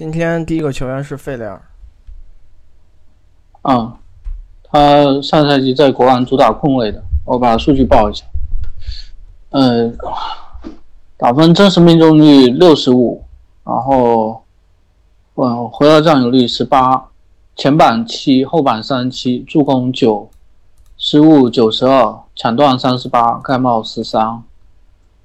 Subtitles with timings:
[0.00, 1.60] 今天第一个球员是费雷尔，
[3.64, 3.92] 嗯，
[4.62, 8.24] 他上赛季在国安主打控卫的，我把数据报一下。
[9.50, 9.92] 呃，
[11.18, 13.26] 打分真实命中率六十五，
[13.62, 14.42] 然后，
[15.34, 17.10] 嗯，回合占有率十八，
[17.54, 20.30] 前板七，后板三七，助攻九，
[20.96, 24.42] 失误九十二，抢断三十八，盖帽十三，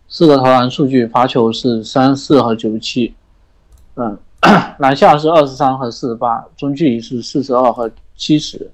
[0.09, 3.15] 四个投篮数据，罚球是三四和九十七，
[3.95, 4.17] 嗯。
[4.79, 8.71] 篮下是二十三和四十八，中距离是四十二和七十，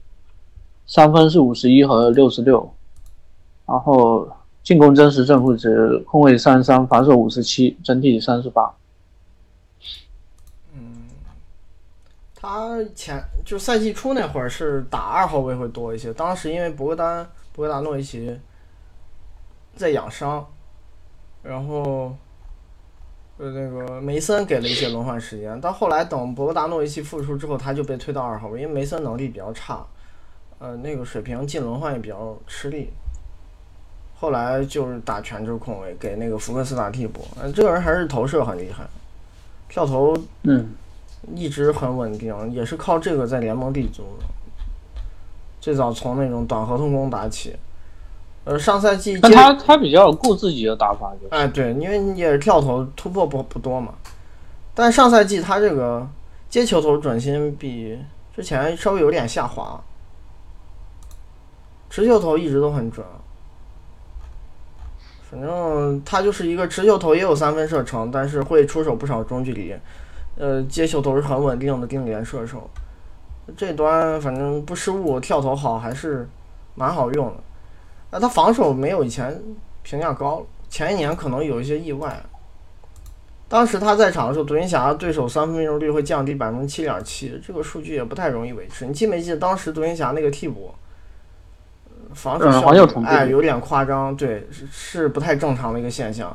[0.88, 2.73] 三分是五十一和六十六，
[3.66, 4.27] 然后
[4.63, 8.73] 进攻真实正负值控卫三十三，防守五十七，整体三十八。
[10.73, 11.10] 嗯，
[12.35, 18.40] 他前就赛季初那会儿是打二号位会多一些，当时因为博格丹博格达诺维奇
[19.76, 20.48] 在养伤，
[21.44, 22.16] 然后。
[23.41, 29.84] 呃，那个梅森给了一些轮换时间，到后来等博格达诺维奇复出之后，他就被推到二号位，因为梅森能力比较差，
[30.60, 32.90] 呃，那个水平进轮换也比较吃力。
[34.20, 37.27] 后来就是打全职控卫，给那个福克斯打替补。
[37.41, 38.85] 呃，这个人还是投射很厉害，
[39.68, 40.76] 跳投嗯
[41.34, 44.26] 一直很稳定，也是靠这个在联盟立足的。
[45.60, 47.55] 最早从那种短合同工打起。
[48.44, 53.94] 呃，上赛季，但他他比较顾自己的打法，就哎，对，因为你也是跳投突破不不多嘛。
[54.74, 56.08] 但上赛季他这个
[56.50, 58.00] 接球头准心比
[58.36, 59.80] 之前稍微有点下滑，
[61.90, 63.06] 持球头一直都很准。
[65.30, 69.75] 反正他就是一个持球头也有三分射程，但是会出手不少中距离。
[70.38, 72.68] 呃，接球投是很稳定的定点射手，
[73.56, 76.28] 这端反正不失误，跳投好还是
[76.74, 77.34] 蛮好用的。
[78.12, 79.41] 那他防守没有以前
[79.84, 82.22] 评价高了，前一年可能有一些意外。
[83.47, 88.85] 当时他在场的时候，独行侠对手三分命中率会降低百分之七点七，这个数据也不太容易维持。
[88.85, 90.73] 你记没记得当时独行侠那个替补
[92.13, 93.06] 防守效率？
[93.06, 96.33] 哎，有点夸张，对，是是不太正常的一个现象。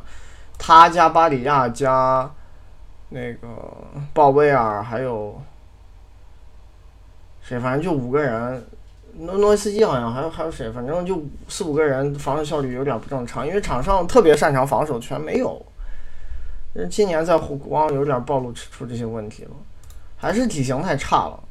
[0.58, 2.30] 他加巴里亚加
[3.10, 3.48] 那个
[4.12, 5.40] 鲍威尔还有
[7.42, 8.66] 谁，反正就五个人。
[9.18, 15.64] 诺诺维斯基好像还有还有谁，反正就四五个人防守效率有点不正常，因为场上特别擅长防守全没有。
[16.90, 19.50] 今年在湖光有点暴露出这些问题了，
[20.16, 21.42] 还是体型太差了。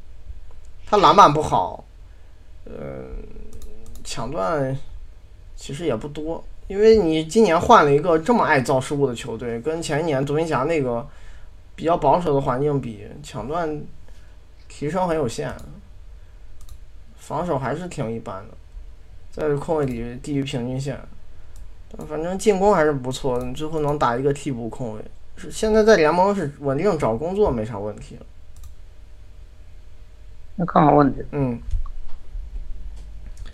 [0.86, 1.84] 他篮板不好，
[2.64, 2.72] 呃，
[4.04, 4.76] 抢断
[5.56, 11.04] 其实也不多，因为你今年换了一个这么爱造失误的球队，跟前一年独行侠那个
[11.74, 13.82] 比较保守的环境比，抢断
[14.68, 15.52] 提升很有限。
[17.26, 18.54] 防守还是挺一般的，
[19.32, 20.96] 在控卫里低于平均线，
[22.08, 23.52] 反正进攻还是不错的。
[23.52, 25.04] 最后能打一个替补控卫，
[25.36, 28.26] 是现在在联盟是稳定找工作没啥问题了。
[30.54, 31.20] 那看好问题。
[31.32, 31.58] 嗯，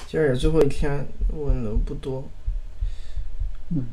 [0.07, 2.23] 今儿也最后一天，问的不多。
[3.71, 3.87] 嗯，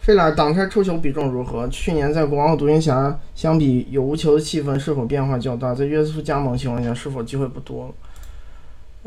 [0.00, 1.68] 费尔挡拆出球比重如何？
[1.68, 5.72] 去年在国王和独行侠相比，有无球的气氛是否变化较大？
[5.72, 7.94] 在约瑟夫加盟情况下，是否机会不多？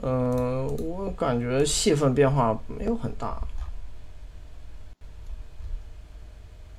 [0.01, 3.37] 嗯，我感觉戏份变化没有很大。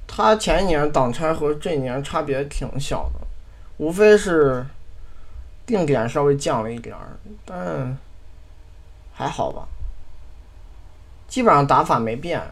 [0.07, 3.27] 他前一年挡拆和这一年差别挺小的，
[3.77, 4.67] 无非是
[5.65, 7.97] 定点稍微降了一点儿，但
[9.13, 9.69] 还好吧。
[11.29, 12.43] 基本上打法没变，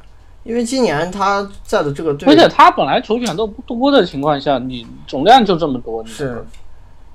[0.44, 6.44] 因为今年他在的这个队，而且他本来球权都不多的情况下，你总量就这么多，是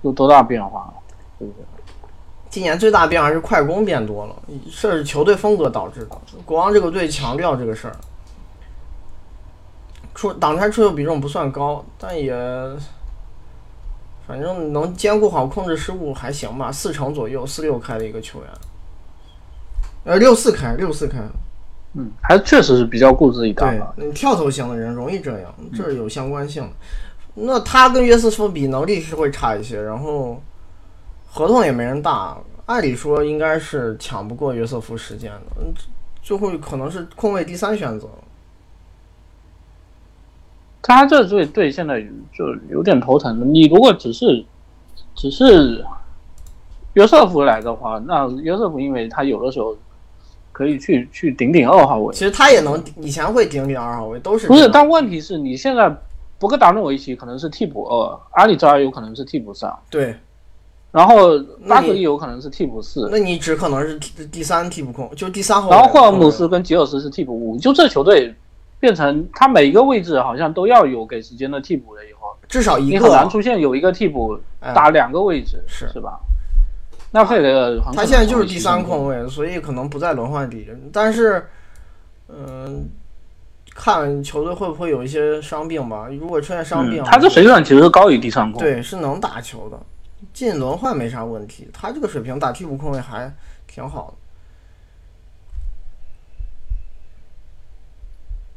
[0.01, 0.93] 有多大变化？
[1.37, 1.65] 对不对？
[2.51, 4.35] 今年最大变化是快攻变多了，
[4.81, 6.17] 这是球队风格导致的。
[6.45, 7.95] 国王这个队强调这个事儿，
[10.13, 12.35] 出挡拆出球比重不算高，但也
[14.27, 18.49] 反正能兼顾好控制失误还行吧，四成左右，四六开的一个球员，
[20.03, 21.19] 呃，六四开，六四开，
[21.93, 23.93] 嗯，还确实是比较顾自己打法。
[23.95, 26.69] 你跳投型的人容易这样，这是有相关性。
[27.33, 30.41] 那他跟约瑟夫比，能力是会差一些，然后。
[31.33, 35.73] 合同也没人大，按理说应该是抢不过约瑟夫时间的，嗯，
[36.21, 38.07] 最后可能是空位第三选择。
[40.81, 42.01] 他这队队现在
[42.33, 43.53] 就有点头疼。
[43.53, 44.43] 你如果只是
[45.15, 45.85] 只是
[46.93, 49.77] 约瑟夫来的话，那约瑟夫因为他有的时候
[50.51, 54.67] 可以去去顶顶二号位，其实他也能以前会顶顶二号位，都是不是？
[54.69, 55.95] 但问题是你现在
[56.39, 60.15] 博格达诺维奇可能是替补二，阿里扎有可能是替补三，对。
[60.91, 65.69] 然后巴克利有可能是替补四，那你只可能是第第三替补控，就第三号。
[65.69, 68.33] 然后霍尔姆斯跟吉尔斯是替补五，就这球队
[68.79, 73.29] 变成他每一个位置好像都要有给时间的替补了，以后至少一个你很难。
[73.29, 76.19] 出现有一个替补哎打两个位置，是是吧？
[77.13, 80.65] 那费雷尔他现在就是第三控卫，所以可能不在轮换里。
[80.93, 81.45] 但是，
[82.29, 82.85] 嗯、
[83.75, 86.07] 看球队会不会有一些伤病吧。
[86.09, 88.61] 如果出现伤病，嗯，他这水准其实是高于第三控。
[88.61, 89.77] 对是能打球的，
[90.33, 91.69] 进轮换没啥问题。
[91.73, 93.31] 他这个水平打替补控卫还
[93.67, 94.13] 挺好的。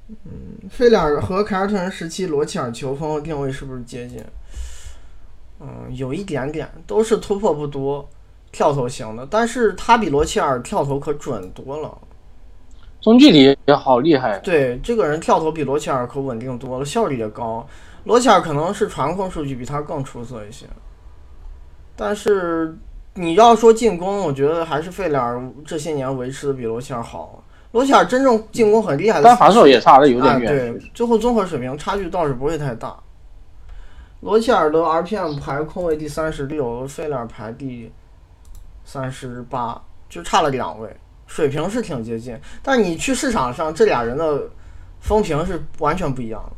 [0.09, 4.23] 嗯，费尔尔和凯尔特人时期罗齐尔球风和定位是不是接近？
[5.61, 8.07] 嗯，有一点点，都是突破不多，
[8.53, 11.97] 跳投型的，但是他比罗齐尔跳投可准多了。
[13.01, 14.39] 中距离也好厉害。
[14.41, 17.67] 对，这个人跳投比罗齐尔可稳定多了，效率也高。
[18.05, 20.67] 罗齐尔可能是传控数据比他更出色一些，
[21.97, 22.77] 但是
[23.15, 27.43] 你要说进攻，我觉得还是费莱尔这些年维持的比罗齐尔好。
[27.73, 30.73] 罗齐尔真正进攻很厉害的，但防守也差的有啊，点远。
[30.79, 32.97] 对，最后综合水平差距倒是不会太大。
[34.21, 37.93] 罗齐尔的 RPM 排空位第三十六，费莱尔排第
[38.85, 40.97] 三十八，就差了两位，
[41.27, 42.39] 水平是挺接近。
[42.63, 44.49] 但你去市场上，这俩人的
[45.01, 46.53] 风评是完全不一样的。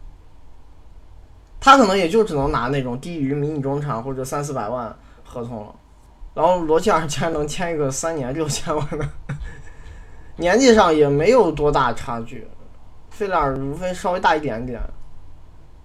[1.58, 4.94] 他可能也就只能拿那种低于迷你中产或者三四百万
[5.36, 5.74] 合同了，
[6.34, 9.06] 然后罗齐尔竟然能签一个三年六千万的，
[10.36, 12.48] 年纪上也没有多大差距。
[13.10, 14.80] 费莱尔无非稍微大一点点，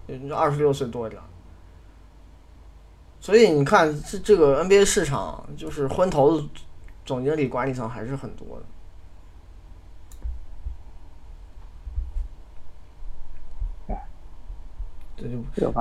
[0.08, 1.22] 也就二十六岁多一点。
[3.20, 6.44] 所以你看，这这个 NBA 市场就是昏头的
[7.06, 8.66] 总经理、管理层还是很多的。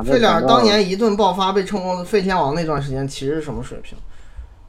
[0.04, 3.96] 费莱尔当年一顿爆发被称作废天王那段时间，其实是什么水平？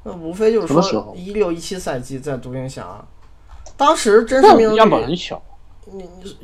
[0.03, 3.03] 那无非就是说一六一七赛季在独行侠，
[3.77, 5.41] 当时真实命中样本率很小。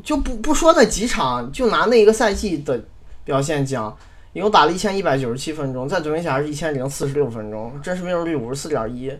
[0.03, 2.83] 就不不说那几场，就拿那一个赛季的
[3.23, 3.95] 表现讲，
[4.33, 9.11] 一共打了一千一百九十七分钟，在独行侠是一千零四十六分钟，真实命中率五十四点一，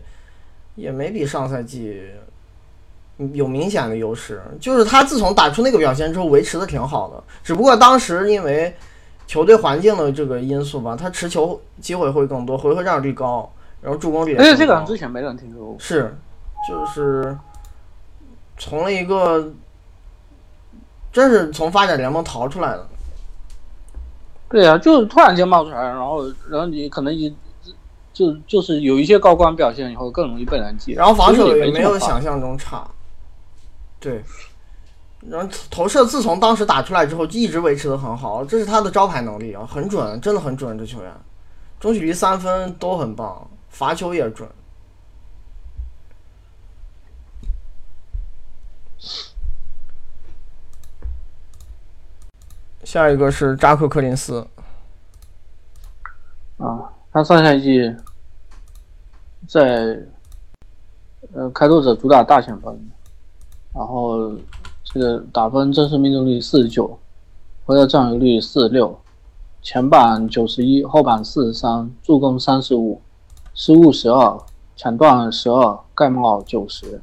[0.74, 2.02] 也没比上赛季
[3.32, 4.42] 有明显的优势。
[4.60, 8.74] 就是他自从打出那个表现之后，维持的挺好的，只不过当时因为
[9.28, 13.52] 球队环境的这个因素吧，他持球机会会更多，回合占有率高，
[13.82, 15.76] 然后助攻率也而且这个人之前没人听说过。
[15.78, 16.16] 是，
[16.66, 17.36] 就是
[18.56, 19.52] 从了一个，
[21.12, 22.88] 真是从发展联盟逃出来的。
[24.48, 27.36] 对啊，就是突然间冒出来，然后然后你可能你
[28.14, 30.92] 就就是有一些高光表现以后更容易被人记。
[30.92, 32.88] 然后防守也没有想象中差，
[34.00, 34.24] 对。
[35.30, 40.76] 然后投射自从当时打出来之后，就一直维持的很好，这是他的招牌能力啊，很准，真的很准。
[40.78, 41.12] 这球员，
[41.78, 44.48] 中距离三分都很棒，罚球也准。
[52.84, 54.46] 下一个是扎克·柯林斯，
[56.56, 57.94] 啊，他上赛季
[59.46, 59.98] 在
[61.34, 62.74] 呃开拓者主打大前锋，
[63.74, 64.32] 然后
[64.92, 66.98] 这个打分真实命中率四十九，
[67.66, 68.98] 回合占有率四十六，
[69.60, 73.02] 前板九十一，后板四十三，助攻三十五，
[73.54, 74.38] 失误十二，
[74.74, 77.02] 抢断十二，盖帽九十，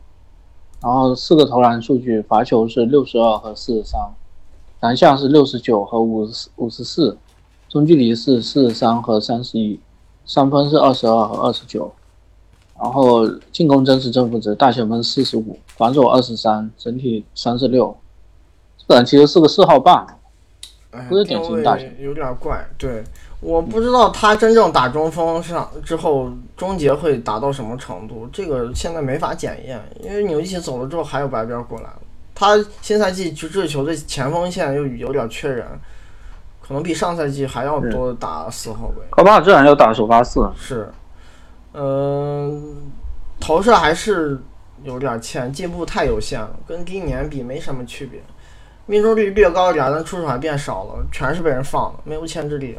[0.81, 3.99] 然后四个投篮数据，罚球是六十二和四十三，
[4.79, 7.17] 篮下是六十九和五十五十四。
[7.67, 9.79] 中距离是四十三和三十一，
[10.25, 11.91] 三分是二十二和二十九，
[12.79, 17.95] 然后进攻真实正负值大前锋四十五，防守二十三，整体三十六。
[18.77, 20.05] 这个人其实是个四号半，
[20.91, 21.57] 哎，不是典型
[21.99, 22.67] 有点怪。
[22.77, 23.03] 对，
[23.39, 31.99] 我不知道他真正打中锋上之后，终结会达到什么程度，这个现在没法检验，因为纽一奇走了之后，还有白边过来了。
[32.35, 35.65] 他新赛季就这支球队前锋线又有点缺人，
[36.61, 39.03] 可能比上赛季还要多打四号位。
[39.09, 40.91] 高巴尔自然要打首发四，是，
[41.77, 42.91] 嗯、
[43.39, 44.41] 投射还是
[44.83, 48.21] 有点欠，进步太有限了，跟第一年比没什么区别。
[48.85, 52.77] 命中率略高一点，但出手还变少了，全是被人放的，没有牵制力。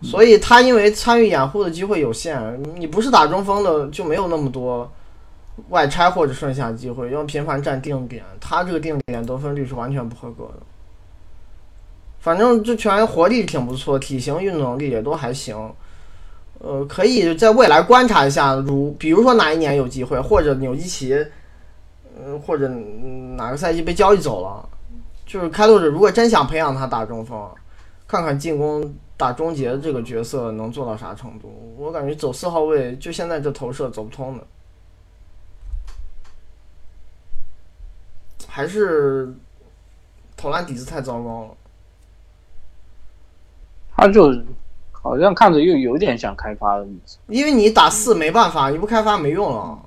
[0.00, 4.88] 所以他因为参与掩护的机会有限，你不是打中锋的就没有那么多
[5.70, 10.62] 外拆或者顺下机会，要频繁占定点，他这个定点得分率是完全不合格的。
[12.20, 15.74] 反正这球员活力挺不错，体型、运动能力也都还行。
[16.60, 21.14] 呃，可以在未来观察一下，如比如说哪一年有机会，或者纽基奇，
[22.18, 24.68] 嗯、或者、哪个赛季被交易走了，
[25.24, 27.48] 就是开拓者如果真想培养他打中锋，
[28.08, 31.74] 看看进攻打终结这个角色能做到啥程度。
[31.78, 34.44] 我感觉走四号位，就现在这投射走不通的，
[38.48, 39.32] 还是
[40.36, 41.50] 投篮底子太糟糕了。
[43.96, 44.32] 他就
[45.08, 47.18] 好像看着又有点想开发的意思。
[47.28, 49.78] 因为你打四没办法，你不开发没用了。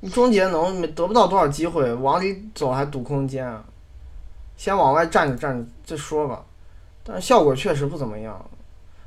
[0.00, 3.50] 你终结能得不到多少机会，往里走还堵空间，
[4.56, 6.44] 先往外站着站着再说吧。
[7.02, 8.44] 但是效果确实不怎么样。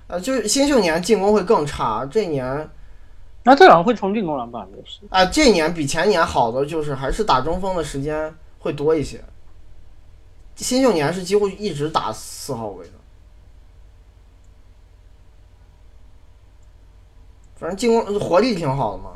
[0.07, 2.69] 呃，就是新秀年进攻会更差，这年
[3.43, 5.01] 那这样会冲进攻篮板的是。
[5.09, 9.23] 啊、这年比前年好的就是还是打中锋的时间会多一些。
[10.55, 12.93] 新秀年是几乎一直打四号位的，
[17.59, 19.11] 反正进攻活力挺好的嘛。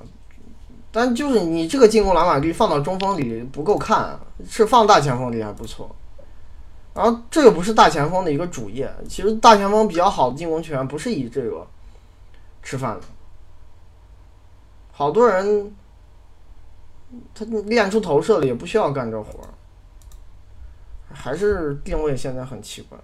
[0.92, 5.96] 但就是你这个进攻篮板率放到中锋里不够看，是放大前锋里还不错。
[6.94, 11.66] 然后这个不是大前锋的一个主业，其实大前锋比较好的进攻球员不是以这个
[12.62, 13.02] 吃饭的。
[14.92, 15.76] 好多人
[17.34, 19.50] 他练出投射了，也不需要干这活儿，
[21.12, 22.96] 还是定位现在很奇怪。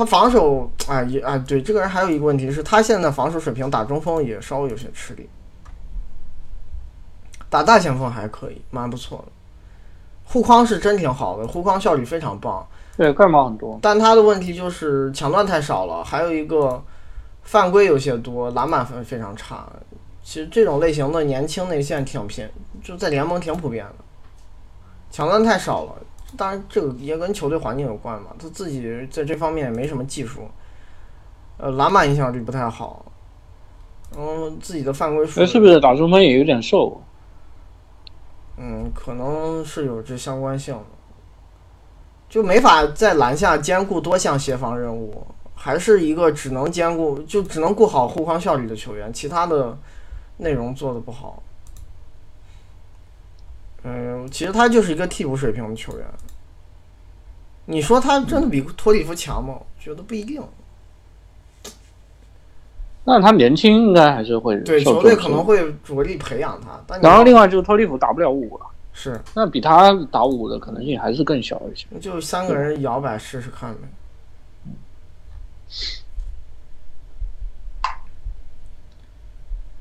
[0.00, 5.28] 他防守，哎也哎，对这个人还有一个问题是他现在防守水平打中锋也稍微有些吃力，
[7.50, 9.32] 打大前锋还可以，蛮不错的。
[10.24, 12.66] 护框是真挺好的，护框效率非常棒，
[12.96, 13.78] 对，盖帽很多。
[13.82, 16.82] 但他的问题就是抢断太少了，还有一个
[17.42, 19.68] 犯规有些多，篮板分非常差。
[20.22, 22.50] 其实这种类型的年轻内线挺偏，
[22.82, 23.96] 就在联盟挺普遍的，
[25.10, 25.92] 抢断太少了。
[26.36, 30.42] 当然，这个也跟球队环境有关嘛，他自己在这方面也没什么技术，
[31.56, 33.04] 呃，篮板影响力不太好，
[34.16, 37.02] 嗯，自己的犯规数哎，是不是打中锋也有点瘦？
[38.56, 40.82] 嗯，可能是有这相关性的，
[42.28, 49.76] 就没法在篮下兼顾多项协防任务，还是一个只能兼顾就只能顾好护框效率的球员，其他的
[50.36, 51.42] 内容做的不好。
[53.82, 56.06] 嗯，其实他就是一个替补水平的球员。
[57.66, 59.54] 你说他真的比托里夫强吗？
[59.54, 60.42] 我觉得不一定。
[63.04, 71.86] 那他年轻应该还是会对，球队可能会着力培养他，但然后另外就是托利弗打不了五了，是那比他打五的可能性还是更小一些。
[71.98, 73.80] 就三个人摇摆试试看呗。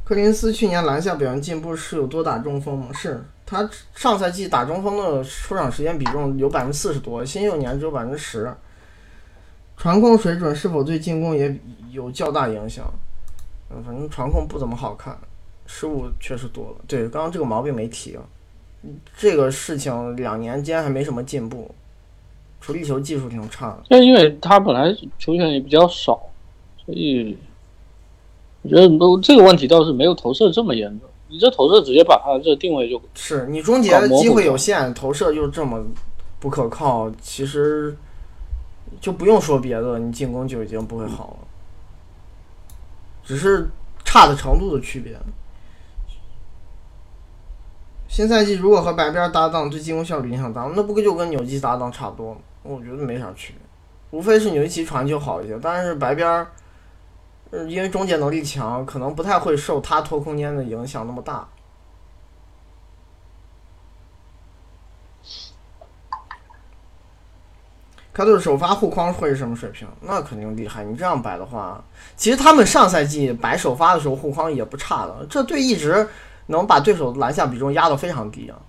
[0.05, 2.87] 柯林斯去年篮下表现进步是有多打中锋吗？
[2.93, 8.53] 是他上赛季打中锋的出场时间比重有百分之四十多，新秀年只有百分之十。
[9.75, 11.57] 传控水准是否对进攻也
[11.91, 12.85] 有较大影响？
[13.71, 15.17] 嗯，反正传控不怎么好看，
[15.65, 16.75] 失误确实多了。
[16.85, 18.15] 对，刚刚这个毛病没提。
[19.17, 21.73] 这个事情两年间还没什么进步，
[22.61, 23.83] 处理球技术挺差的。
[23.89, 26.21] 就因为他本来球权也比较少，
[26.85, 27.35] 所以
[28.61, 31.08] 我觉得都这个问题倒是没有投射这么严重。
[31.29, 35.83] 你这投射直接把他的这个定位就是你终结机会有限，投射又这么
[36.39, 37.95] 不可靠，其实
[39.00, 41.48] 就不用说别的，你进攻就已经不会好了，
[43.24, 43.69] 只是
[44.03, 45.15] 差的程度的区别。
[48.07, 52.39] 新赛季如果和白边搭档，对进攻效率影响大，那不就跟纽基搭档差不多吗？
[52.63, 56.45] 我觉得没啥区别，无非是纽基传球好一些，但是白边
[57.51, 61.47] 儿，呃因为终结能力强，可能不太会受他拖空间的影响那么大。
[68.11, 69.87] 开拓首发护框会是什么水平？
[70.01, 70.83] 那肯定厉害。
[70.83, 71.81] 你这样摆的话，
[72.17, 76.05] 其实他们上赛季摆首发的时候护框也不差的，这队一直
[76.47, 78.59] 能把对手篮下比重压到非常低啊。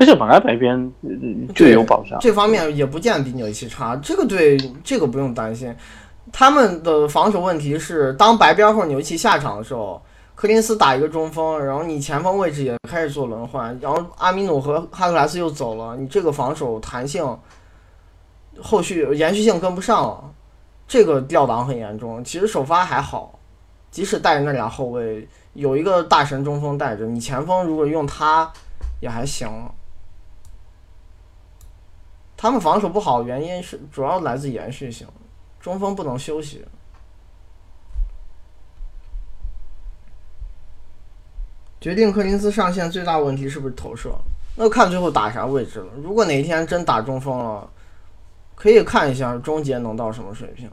[0.00, 3.94] 而且本来白边呃就有保障，这方面也不见比纽维奇差。
[3.96, 5.72] 这个队这个不用担心，
[6.32, 10.02] 他们的防守问题是，当白边或者纽维奇下场的时候，
[10.34, 17.38] 柯林斯打一个中锋，然后你前锋位置也开始做轮换，然后阿米努和哈克莱斯又走了，你这个防守弹性
[18.60, 20.32] 后续延续性跟不上了，
[20.88, 22.24] 这个掉档很严重。
[22.24, 23.38] 其实首发还好，
[23.90, 28.50] 即使带着那俩后卫，有一个大神中锋带着，你前锋如果用他
[29.00, 29.48] 也还行。
[32.36, 35.06] 他们防守不好，原因是主要来自延续性，
[35.62, 36.62] 中锋不能休息。
[41.80, 44.10] 决定柯林斯上线最大问题是不是投射？
[44.56, 45.86] 那看最后打啥位置了。
[46.02, 47.70] 如果哪一天真打中锋了，
[48.54, 50.70] 可以看一下终结能到什么水平，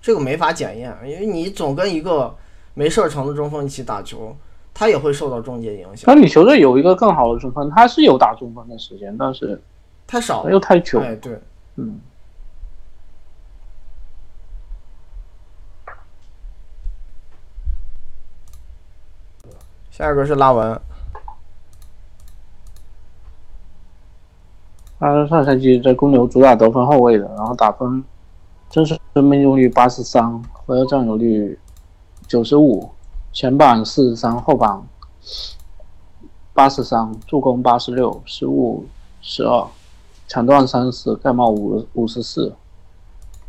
[0.00, 2.34] 这个没法检验，因为你总跟一个
[2.74, 4.36] 没射程的中锋一起打球，
[4.72, 6.12] 他也会受到终结影响。
[6.12, 9.60] 那你球队有一个更好的中锋，他是有打中锋的时间，但是
[10.06, 10.98] 太少了，又太久。
[11.00, 11.38] 哎，对，
[11.76, 12.00] 嗯，
[19.98, 20.80] 下一个是拉文。
[25.00, 28.04] 他上赛季在公牛主打得分后卫的，然后打分
[28.70, 31.58] 真实命中率八十三，回合占有率
[32.28, 32.90] 九十五，
[33.32, 34.80] 前板四十三，后板
[36.54, 38.86] 八十三，助攻八十六，失误
[39.20, 39.66] 十二，
[40.28, 42.54] 抢断三十四，盖帽五五十四，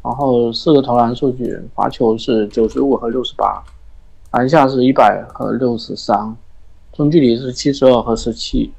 [0.02, 3.64] 然后四个投篮数据，罚球是九十五和六十八，
[4.32, 6.36] 篮下是一百和六十三，
[6.94, 8.74] 中距离是七十二和十七，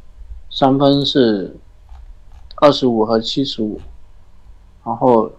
[0.51, 1.57] 三分是。
[2.63, 3.81] 二十五和七十五，
[4.85, 5.31] 然后，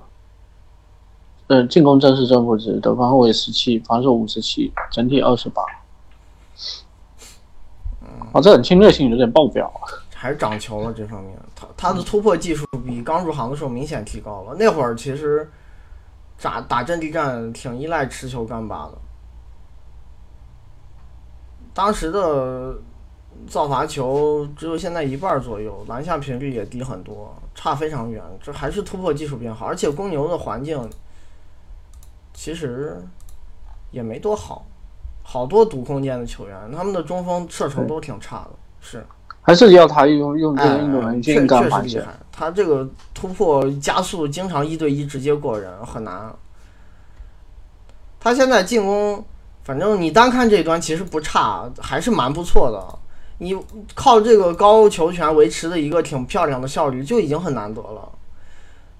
[1.45, 5.61] 呃，进攻正是正负值，得分后卫十七，防守五十七，整体二十八。
[8.33, 9.71] 啊，这很侵略性有点爆表。
[10.15, 14.55] 还是长球了这方面，他他的突破技术比刚入行的时候明显提高了。
[14.57, 15.47] 那会儿其实
[16.41, 18.97] 打打阵地战挺依赖持球干拔的，
[21.73, 22.75] 当时的。
[23.47, 28.21] 造罚球只有现在一半左右，篮下频率也低很多，差非常远。
[28.39, 30.87] 这还是突破技术变好，而且公牛的环境
[32.33, 33.01] 其实
[33.89, 34.65] 也没多好，
[35.23, 38.51] 好多赌空间的球员，他们的中锋射程都挺差的。
[38.79, 39.03] 是，
[39.41, 42.13] 还是要他用用这个运动能确确实厉害。
[42.31, 46.31] 他这个突破加速，经常一对一直接过人，很难。
[48.19, 49.25] 他现在进攻，
[49.63, 52.99] 反正你单看这一端其实不差，还是蛮不错的。
[53.37, 53.57] 你
[53.95, 58.07] 靠这个高球权维持的一个挺漂亮的效率就已经很难得了，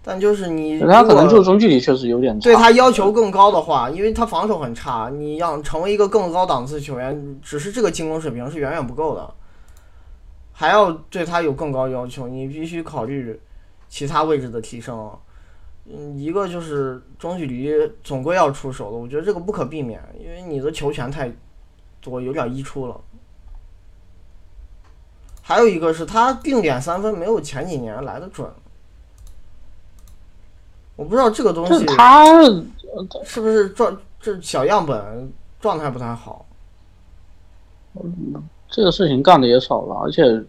[0.04, 9.32] 但就是你他可能就中距离确实有点对他要求更高的话，因为他防守很差，你要成为一个更高档次球员，只是这个进攻水平是远远不够的，
[10.52, 13.40] 还要对他有更高要求，你必须考虑
[13.90, 15.12] 其他位置的提升。
[15.86, 21.32] 嗯，一个就是中距离总归要出手的，我觉得这个不可避免，因为你的球权太
[22.00, 23.00] 多，有点溢出了。
[25.42, 28.48] 还有一个是他定点三分没有前几年来的准，
[30.96, 32.42] 我不知道这个东西他
[33.26, 36.46] 是不是状这小样本状态不太好。
[38.70, 40.46] 这个事情干的也少了，而且而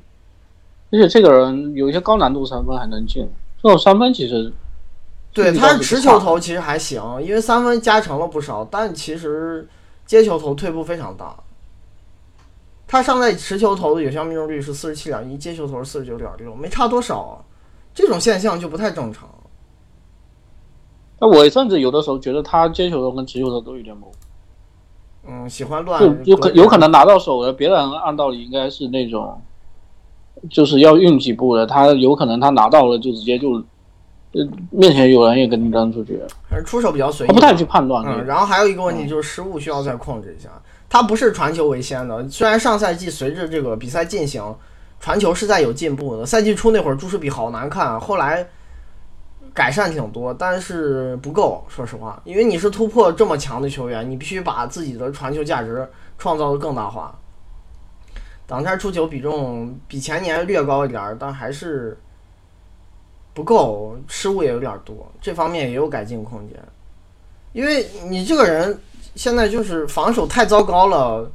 [0.92, 3.28] 且这个人有一些高难度三分还能进，
[3.60, 4.52] 这种三分其实
[5.32, 9.68] 对他持球投其实还行，因为三分加成了不少，但其实
[10.04, 11.34] 接球投退步非常大。
[12.86, 17.42] 他上在持球投的有效命中率是四十七点一，接球投是四十九点六，没差多少，
[17.94, 19.26] 这种现象就不太正常。
[21.18, 24.14] 那我甚至有的时候觉得他接球投跟持球投都有点模糊。
[25.24, 29.40] 嗯，喜欢乱，有可有可能拿到手的，别人按道理应该是那种，
[30.50, 33.62] 就是要运几步的，他有可能他拿到了就直接就，
[34.32, 38.04] 呃，面前有人也跟你扔出去，还是出手比较随意，他不太去判断。
[38.06, 40.48] 嗯，然后还有一个问题就是失误需要再控制一下。
[40.88, 44.42] 他不是传球为先的，虽然上赛季随着这个比赛进行，
[45.00, 46.26] 传球是在有进步的。
[46.26, 48.46] 赛季初那会儿注释比好难看，后来
[49.54, 51.64] 改善挺多，但是不够。
[51.68, 57.14] 说实话，因为你是突破这么强的球员，你必须把自己的传球价值创造的更大化。
[58.46, 61.98] 挡拆出球比重比前年略高一点，但还是
[63.34, 66.58] 不够，失误也有点多，这方面也有改进空间。
[67.52, 68.78] 因为你这个人。
[69.14, 71.30] 现在就是防守太糟糕了，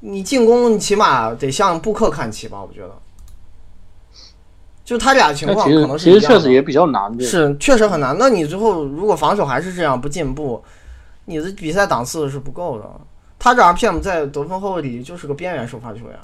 [0.00, 2.60] 你进攻你起码得向布克看齐吧？
[2.60, 2.90] 我觉得，
[4.84, 8.16] 就他俩情况可能是其实确实也比较难，是确实很难。
[8.18, 10.60] 那你最后如果防守还是这样不进步，
[11.26, 13.00] 你的比赛档次是不够的。
[13.38, 16.18] 他这 RPM 在得分后卫里就是个边缘首发球员，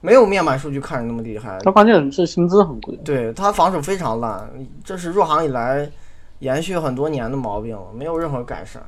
[0.00, 1.58] 没有面板数据看着那么厉害。
[1.60, 4.50] 他关键是薪资很贵，对他防守非常烂，
[4.84, 5.90] 这是入行以来。
[6.40, 8.82] 延续很多年的毛病了，没有任何改善。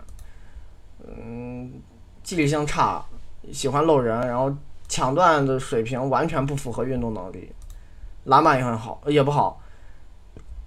[1.06, 1.70] 嗯，
[2.22, 3.04] 纪律性差，
[3.52, 4.50] 喜欢漏人，然后
[4.88, 7.52] 抢断的水平完全不符合运动能力，
[8.24, 9.60] 篮板也很好，也不好。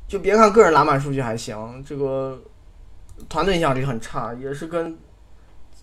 [0.07, 2.39] 就别看个人篮板数据还行，这个
[3.27, 4.95] 团队影响力很差，也是跟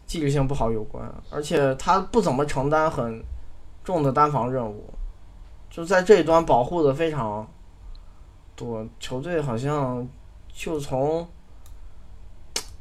[0.06, 1.12] 纪律性不好有关。
[1.30, 3.20] 而且他不怎么承担很
[3.84, 4.92] 重的单防任务，
[5.70, 7.48] 就在这一端保护的非常
[8.54, 10.06] 多，球队好像。
[10.54, 11.26] 就从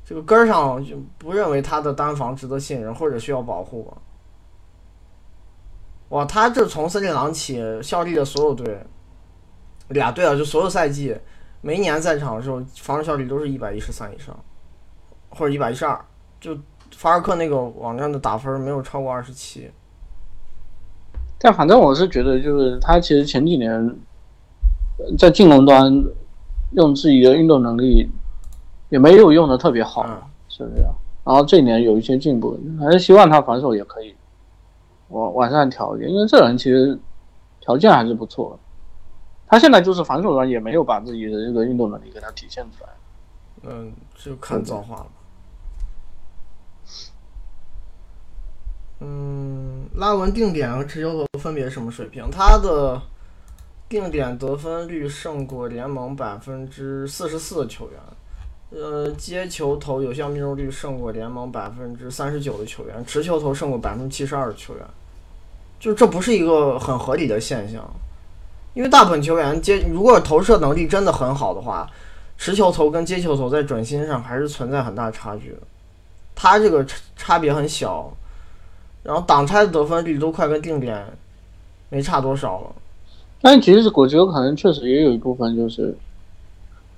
[0.03, 3.93] 这个根儿上就不认为他的单防值得信任或者需要保护。
[6.09, 8.85] 哇，他这从森林狼起效力的所有队，
[9.87, 11.17] 俩队啊，就所有赛季，
[11.61, 14.37] 每一年在场的时候，防守效率都是一百一十三以上，
[15.29, 16.05] 或者一百一十二。
[16.41, 16.57] 就
[16.93, 19.71] 法尔克那个网站的打分没有超过二十七。
[21.41, 23.95] 但反正我是觉得，就是他其实前几年
[25.17, 26.03] 在进攻端。
[26.73, 28.09] 用自己的运动能力
[28.87, 30.05] 也没有用的特别好，
[30.47, 30.81] 是不是？
[31.25, 34.15] 然后这一年有一些进步，还是希望他防守也可以
[35.09, 36.97] 往上调一点，因为这人其实
[37.59, 38.57] 条件还是不错。
[39.47, 42.89] 他现在就是防守端也没有把自己的这个运动能力给他体现出来。
[43.63, 45.07] 嗯，就看造化了。
[49.01, 52.29] 嗯，拉文定点和持球投分别什么水平？
[52.31, 53.01] 他的
[53.89, 57.99] 定点得分率胜过联盟百分之四十四的球员。
[58.69, 64.85] 呃，接球投有效命中率胜过联盟百分之三十九的球员，持球投胜过百分之七十二的球员，
[65.77, 67.83] 就这不是一个很合理的现象，
[68.73, 71.89] 因为大部分球员接如果投射能力真的很好的话，
[72.37, 75.57] 持球投跟接球投在准心上还是存在很大差距的，
[76.33, 78.09] 他这个差差别很小，
[79.03, 81.03] 然后挡拆的得分率都快跟定点
[81.89, 82.67] 没差多少了，
[83.41, 85.95] 但其实果球可能确实也有一部分就是，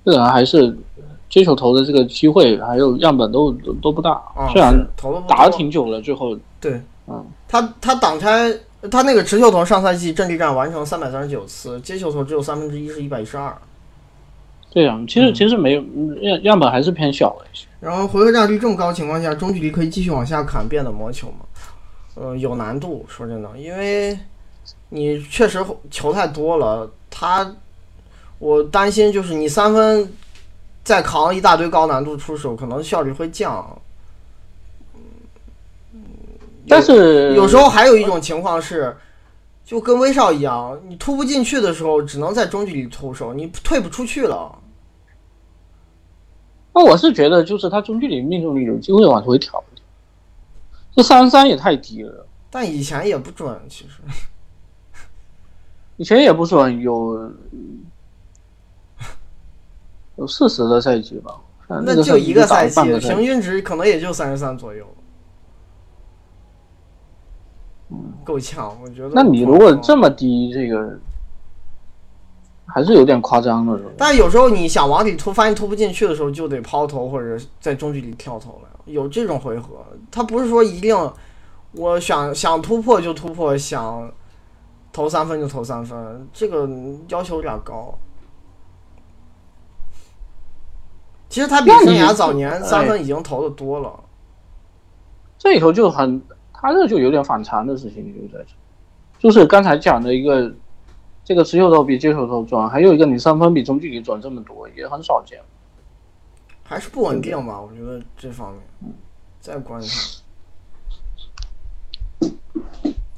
[0.04, 0.76] 这个人还是
[1.30, 4.72] 接球投的这个机会还有样本都都都不大，啊，虽然
[5.26, 8.54] 打了挺久了，最后对，嗯，他他挡拆，
[8.90, 13.56] 他那个持球投上赛季阵地战完成三百三十九次，接球投只有三分之一是一百一十二，
[14.70, 15.82] 对呀、其实嗯其实没有
[16.20, 17.66] 样样本还是偏小了一些。
[17.80, 21.38] 然后回合占有率这么高的情况下，中距离可以继续往下砍，变得魔球吗？
[22.14, 24.18] 呃，有难度，说真的，因为
[24.88, 27.54] 你确实球太多了，他
[28.38, 30.12] 我担心就是你三分
[30.84, 33.76] 再扛一大堆高难度出手，可能效率会降。
[36.68, 38.96] 但是有时候还有一种情况是，
[39.64, 44.56] 就跟威少一样，你突不进去的时候，只能在中距离出手，你退不出去了。
[46.72, 49.62] 那我是觉得就是他中距离命中率有机会往回调，
[50.94, 54.00] 这三十三也太低了，但以前也不准，其实
[55.96, 57.32] 以前也不准有
[60.16, 61.36] 有四十个赛季吧，
[61.68, 62.80] 那就一个赛季。
[63.00, 64.86] 平均值可能也就三十三左右。
[68.24, 69.10] 够呛，我觉得。
[69.12, 70.98] 那你如果这，么低，这个
[72.66, 73.90] 还是有点夸张了，是吧？
[73.98, 78.68] 但有时候你想往里突，发现突不进去的时候，就得抛投或者在中距离跳投了。
[78.84, 80.96] 有这种回合，他不是说一定
[81.72, 84.12] 我想想突破就突破，想
[84.92, 86.68] 投三分就投三分，这个
[87.08, 87.96] 要求有点高。
[91.28, 93.98] 其实他比生涯早年哎三分已经投的多了。
[95.36, 98.54] 这里头就很，他这就有点反常的事情就在这，
[99.18, 100.54] 就是刚才讲的一个，
[101.24, 105.40] 这个持球投比接球投准，还有一个你三分比中距离准这么多，也很少见。
[106.64, 108.94] 还是不稳定吧，我觉得这方面
[109.40, 109.88] 再观察。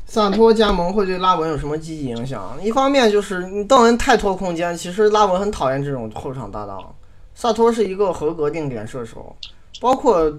[0.04, 2.58] 萨托加盟会对拉文有什么积极影响？
[2.62, 6.94] 一方面就是你邓恩太拖空间，其实拉文很讨厌这种后场搭档。
[7.34, 9.36] 萨托是一个合格定点射手，
[9.80, 10.32] 包括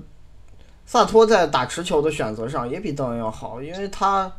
[0.86, 4.32] 萨托在打持球的选择上也比邓恩要好，因为他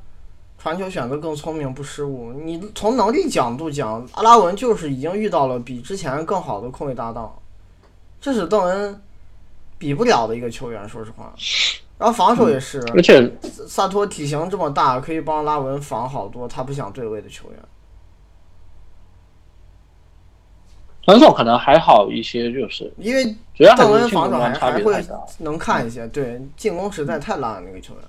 [0.59, 2.33] 传球选择更聪明，不失误。
[2.33, 7.33] 你从能力角度讲，阿拉文就是已经遇到了比之前更好的控卫搭档。
[8.21, 9.01] 这是邓恩
[9.79, 11.33] 比不了的一个球员，说实话。
[11.99, 17.59] 然后防守也是，而且萨托体型这么大，可以帮拉文防好多他不想对位的球员。
[21.05, 25.05] 防守可能还好一些，就是因为主要邓恩防守还还会。
[25.39, 28.05] 能看一些，对进攻实在太烂了那个球员。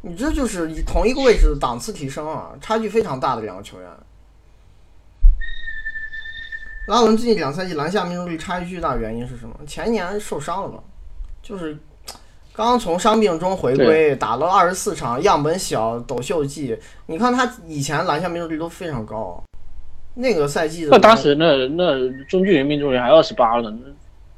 [0.00, 3.88] 你这就是同一个位置的档次提升啊，差距非常大的两个球员。
[6.86, 9.54] 拉文最近两赛季篮下命中率差距巨大，原因是什么？
[9.66, 10.80] 前年受伤了嘛，
[11.42, 11.76] 就是
[12.52, 16.78] 刚从伤病中回归，打了二十四场，样本小，抖秀季。
[17.06, 19.42] 你看他以前篮下命中率都非常高，
[20.14, 23.72] 那个赛季的那当时那那中距离命中率还二十八呢，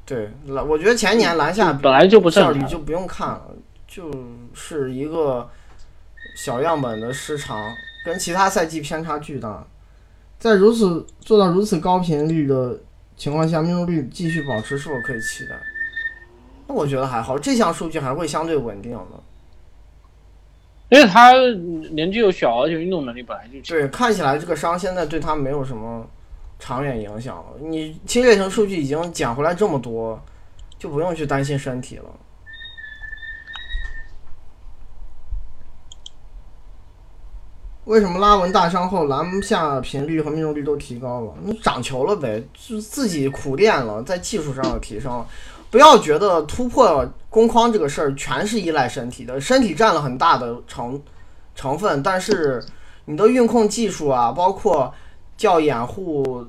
[0.05, 2.53] 对篮，我觉得前年篮下本来就不正常。
[2.53, 3.47] 效率就不用看了，
[3.85, 4.09] 就
[4.53, 5.49] 是一个
[6.37, 7.73] 小样本的失常，
[8.05, 9.67] 跟其他赛季偏差巨大。
[10.39, 12.79] 在如此做到如此高频率的
[13.15, 15.55] 情况下，命中率继续保持是否可以期待？
[16.67, 19.23] 那我觉得还好，这项数据还会相对稳定的。
[20.89, 21.33] 因为他
[21.91, 23.77] 年纪又小，而且运动能力本来就强。
[23.77, 26.07] 对，看起来这个伤现在对他没有什么
[26.59, 27.45] 长远影响了。
[27.59, 30.21] 你侵略性数据已经捡回来这么多，
[30.77, 32.05] 就不用去担心身体了。
[37.87, 41.33] 为什么拉文大伤后篮下频率和命中率都提高了？
[41.41, 45.25] 你长球了呗，就自己苦练了，在技术上有提升。
[45.71, 51.01] 不要觉得突破攻框这个事儿全是依赖身体的，身体占了很大的成
[51.55, 52.61] 成分，但是
[53.05, 54.93] 你的运控技术啊，包括
[55.37, 56.45] 叫掩护、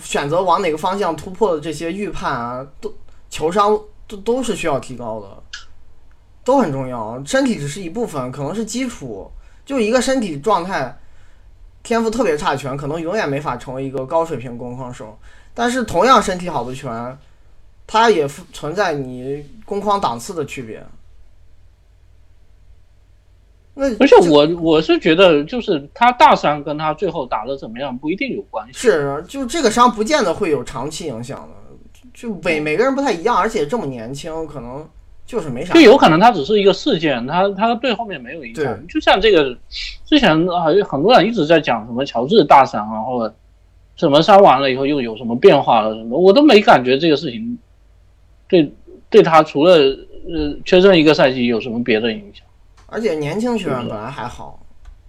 [0.00, 2.94] 选择往哪个方向突破的这些预判啊，都
[3.28, 5.26] 球商都都是需要提高的，
[6.44, 7.20] 都很重要。
[7.24, 9.28] 身体只是一部分，可能是基础。
[9.68, 10.98] 就一个身体状态，
[11.82, 15.18] 天赋特别差的球员，可能永远没法成为一个高水平攻框手。
[15.52, 17.18] 但是同样身体好的球员，
[17.86, 20.82] 他也存在你攻框档次的区别。
[23.74, 28.72] 那而且我我是觉得，就是他大伤跟他最后打的怎么样不一定有关系。
[28.72, 34.88] 是，就这个伤不见得会有长期影响的，就每每个人不太一样，而且这么年轻，可能
[35.28, 35.74] 就是没啥。
[35.74, 38.86] 就有可能他只是一个事件，他他对后面没有影响。
[38.88, 39.56] 就像这个
[40.06, 43.30] 之前啊，很多人一直在讲什么乔治大伤，然后
[43.94, 47.58] 什么伤完了以后又有什么变化了什么，我都没感觉这个事情
[48.48, 48.72] 对
[49.10, 52.42] 对他除了呃缺阵一个赛季有什么别的影响。
[52.86, 54.58] 而且年轻球员本来还好，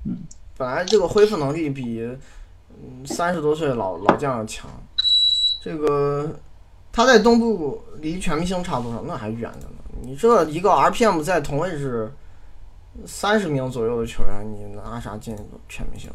[0.05, 0.17] 嗯，
[0.57, 2.05] 本来这个恢复能力比
[2.67, 4.69] 嗯三十多岁老老将要强。
[5.61, 6.29] 这个
[6.91, 9.01] 他在东部离全明星差多少？
[9.07, 9.75] 那还远着呢。
[10.01, 12.11] 你这一个 RPM 在同位置
[13.05, 15.35] 三十名左右的球员，你拿啥进
[15.67, 16.09] 全明星？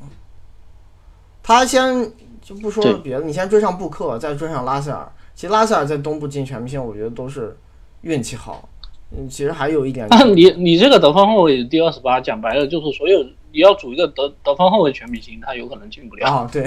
[1.42, 5.10] 他先就不说别的，你先追上布克，再追上拉塞尔。
[5.34, 7.56] 其实拉塞尔在东部进全明星，我觉得都是
[8.02, 8.68] 运气好。
[9.10, 16.66] 嗯，其实还有一点，你你这个得分后卫第二十八，讲白了就是所有你要组一个得得分后卫全明星，他有可能进不了啊，对，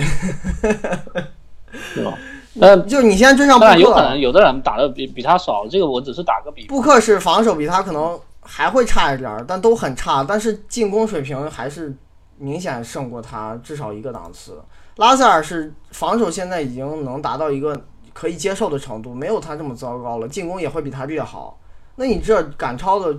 [1.74, 2.18] 是吧？
[2.60, 6.66] 呃，就是你先追上布克，有可能有的人打的比比他少，这个我只是打个比。
[6.68, 11.96] 布克是防守比他可能还会差一点，但都很差，但是进攻水平还是
[12.38, 14.62] 明显胜过他至少一个档次。
[14.98, 17.80] 拉塞尔是防守现在已经能达到一个
[18.14, 21.60] 可以接受的程度，没有他这么糟糕了，进攻也会比他略好。
[21.96, 23.16] 那你这赶超的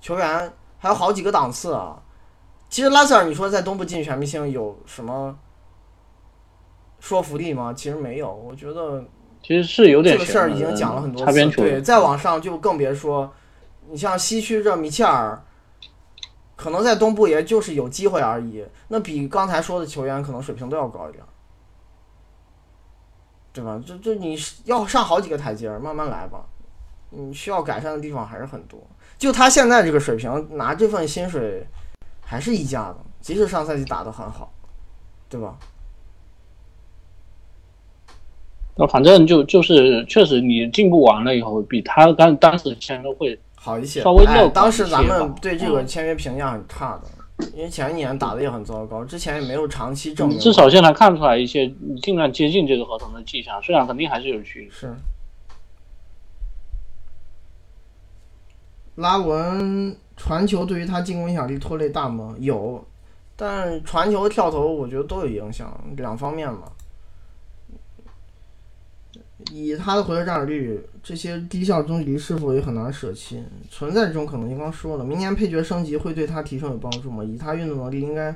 [0.00, 2.00] 球员还有好几个档次啊！
[2.68, 5.36] 其实拉塞尔，你说在东部进全明星有什么
[7.08, 7.72] 说服力吗？
[7.72, 9.02] 其实没有，我觉得
[9.42, 11.46] 其实是有点这个事儿已经讲了很多次。
[11.56, 13.32] 对，再往上就更别说，
[13.88, 15.42] 你像西区这米切尔，
[16.54, 18.62] 可能在东部也就是有机会而已。
[18.88, 21.24] 那比刚才说的球员可能水平都要高一点，
[23.54, 23.80] 对吧？
[23.86, 26.44] 这这你要上好几个台阶儿，慢慢来吧。
[27.08, 28.78] 你需要改善的地方还是很多。
[29.16, 31.66] 就他现在这个水平，拿这份薪水
[32.20, 32.98] 还是溢价的。
[33.22, 34.52] 即使上赛季打得很好，
[35.26, 35.56] 对吧？
[38.80, 44.00] 那反正就就是确实，你进步完了以后，比他当当时签的会好一些。
[44.00, 50.38] 稍微乐当时咱们对这个签约评价很差的，因为前一年打的也很糟糕，之前也没有长期证明。
[50.38, 51.68] 至少现在看出来一些
[52.00, 54.70] 尽量接近这个合同的迹象，虽然肯定还是有距离。
[54.70, 54.94] 是。
[58.94, 62.36] 拉文传球对于他进攻影响力拖累大吗？
[62.38, 62.84] 有，
[63.34, 66.62] 但传球跳投我觉得都有影响，两方面嘛。
[69.52, 73.42] 以他的回合占有率，这些低效中距离是否也很难舍弃？
[73.70, 74.58] 存在这种可能性。
[74.58, 77.22] 刚说了，明年配角升级会对他提升有帮助吗？
[77.22, 78.34] 以他运动能力，应该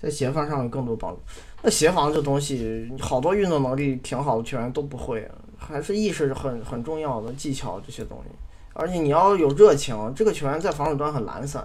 [0.00, 1.20] 在协防上有更多帮助。
[1.62, 8.30] 那协防这东西，好多运动能力挺好的球员都不会，还是意识很很重要的，技巧这些东西。
[8.72, 11.62] 而且你要有热情，这个球员在防守端很懒散。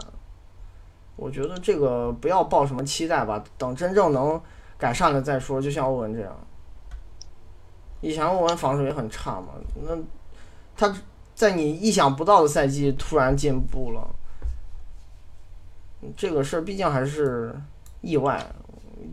[1.15, 4.39] 我觉得这个不要抱什么期待吧，等真正能
[4.78, 5.62] 改善了再说。
[5.62, 6.48] 就像欧文这样，
[8.06, 9.98] 以前欧文防守也很差嘛，那
[10.78, 10.96] 他
[11.34, 14.08] 在你意想不到的赛季突然进步了，
[16.15, 17.56] 这个事儿毕竟还是
[18.02, 18.46] 意外，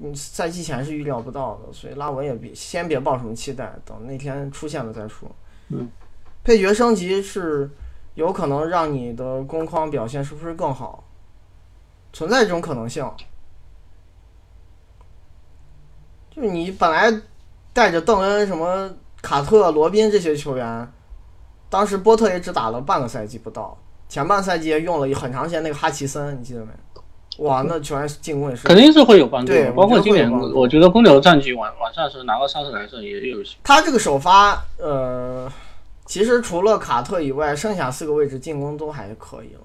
[0.00, 5.30] 你赛季前是预料不到的，所以拉文也别先别抱什么期待，等那天出现了再说。
[5.68, 5.88] 嗯，
[6.44, 7.70] 配角升级是。
[8.14, 11.02] 有可能让你的攻框表现是不是更好？
[12.12, 13.10] 存在这种可能性。
[16.30, 17.10] 就你本来
[17.72, 20.92] 带着邓恩、什么卡特、罗宾这些球员，
[21.68, 23.76] 当时波特也只打了半个赛季不到，
[24.08, 26.72] 前半赛季用了很长时间那个哈奇森，你记得没？
[27.38, 29.52] 哇，那球员进攻也是肯定是会有帮助。
[29.52, 33.38] 对，包括今年，我觉得公牛战绩晚晚上是拿个三十来胜也有。
[33.62, 35.50] 他这个首发，呃。
[36.04, 39.60] 其实除了卡特以外，剩下四个位置进攻都还可以了，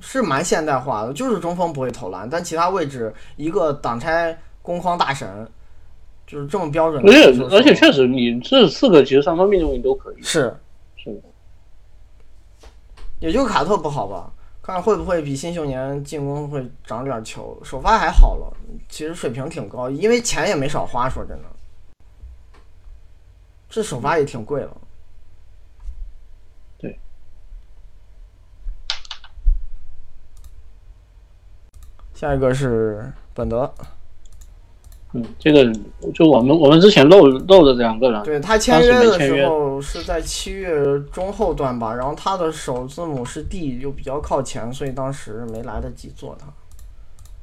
[0.00, 1.12] 是蛮现代化的。
[1.12, 5.46] 就是中锋不会投篮，但其他位置一个挡拆攻框大神，
[6.26, 7.02] 就是这么标准。
[7.04, 10.22] 而且而且确实，你这四个其实三方面你都可以。
[10.22, 10.56] 是
[10.96, 11.22] 是，
[13.20, 14.32] 也就卡特不好吧？
[14.62, 17.60] 看会不会比新秀年进攻会长点球。
[17.62, 18.56] 首发还好了，
[18.88, 21.06] 其实水平挺高，因为钱也没少花。
[21.06, 21.44] 说真的，
[23.68, 24.74] 这首发也挺贵了。
[26.78, 26.98] 对
[32.14, 33.70] 下一个是本德，
[35.16, 35.72] 嗯，这个
[36.12, 40.68] 就我们我们之前漏漏的两个人，对他签约的时候是在七月
[41.12, 46.46] 中后段吧，然后他的首字母是 D，又比较靠前，所以当时没来得及做他。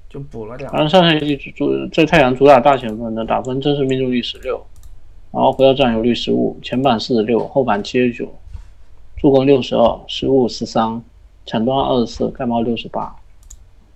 [0.10, 0.78] 就补了两个。
[0.78, 4.62] 然后上赛季主在太阳主打大前锋的打分真实命中率十六，
[5.32, 8.30] 然后回到占有率十五，前板四十六，后板七十九，
[9.16, 11.02] 助攻六十二，失误十三，
[11.46, 13.16] 抢断二十四，盖帽六十八。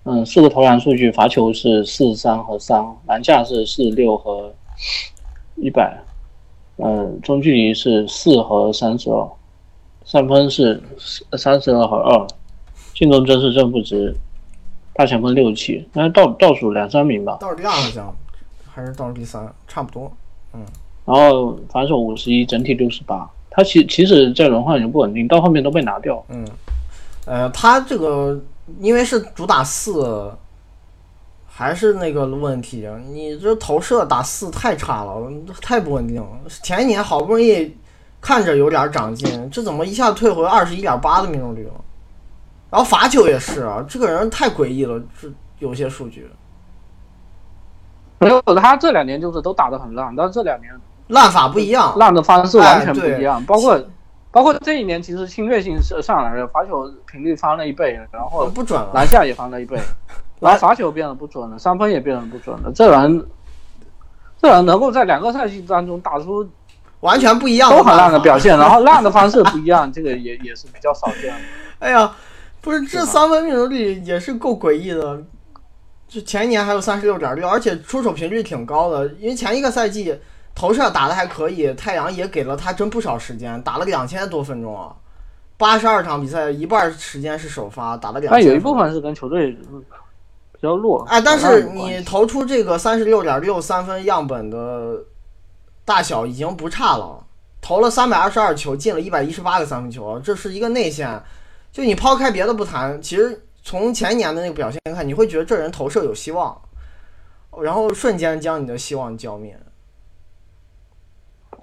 [0.06, 4.54] 嗯，四个投篮数据，罚球是四十三和三，篮下是四十六和
[5.56, 6.00] 一百，
[6.78, 9.28] 嗯，中距离是四和三十二，
[10.06, 10.82] 三分是
[11.38, 12.28] 三十二和二，
[12.94, 14.15] 进攻真实正负值，
[14.94, 17.38] 大前锋六七，那倒倒数两三名吧。
[17.41, 18.15] 倒数第二好像
[18.72, 20.12] 还是倒数第三，差不多。
[20.54, 20.62] 嗯
[21.06, 23.30] 然后防守五十一，整体六十八。
[23.52, 26.22] 他其其实，在轮换也不稳定，到后面都被拿掉。
[26.30, 26.46] 嗯，
[27.26, 28.41] 呃，他这个
[28.80, 30.32] 因为是主打四，
[31.47, 36.30] 还是那个问题，你这投射打四太差了，太不稳定了。
[36.63, 37.78] 前一年好不容易
[38.19, 41.73] 看着有点长进，这怎么一下退回二十一点八的命中率了？
[42.71, 46.30] 然后罚球也是啊，这个人太诡异了，这有些数据
[48.19, 50.73] 没有，他这两年就是都打得很烂，但是这两年
[51.08, 51.97] 烂法不一样。
[51.97, 53.80] 烂的方式完全不一样，包括
[54.36, 59.80] 包括这一年其实侵略性是上来了，罚球频率翻了一倍，然后不准了，篮下也翻了一倍，
[60.41, 62.69] 然后罚球变得不准了，三分也变得不准了。
[62.76, 63.26] 这人，
[64.41, 66.45] 这人能够在两个赛季当中打出
[67.00, 71.39] 完全不一样都很烂的表现，然后烂的 方式不一样，这个也也是比较少见的。
[71.80, 72.13] 哎呀，
[72.60, 75.24] 不是这三分命中率也是够诡异的，
[76.10, 80.13] 就前一年还有三十六点六，而且出手频率挺高的，因为前一个赛季
[80.56, 84.96] 投射打的还可以，太阳也给了他真不少时间，打了两千多分钟啊，
[85.58, 88.32] 八十二场比赛一半时间是首发，打了两。
[88.32, 91.06] 但有一部分是跟球队比较弱。
[91.10, 94.98] 哎，但是你投出这个三十六点六三分样本的
[95.84, 97.22] 大小已经不差了，
[97.60, 101.22] 投了三百二十二球，进了一百一十八个三分球，这是一个内线。
[101.74, 106.58] 就你抛开别的不谈，其实从前年的那个表现看，你会觉得这人投射有希望，
[107.62, 109.60] 然后瞬间将你的希望浇灭。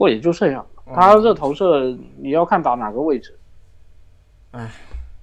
[0.02, 0.66] 不过也就这样。
[0.88, 3.38] 嗯他这投射你要看打哪个位置。
[4.50, 4.68] 哎，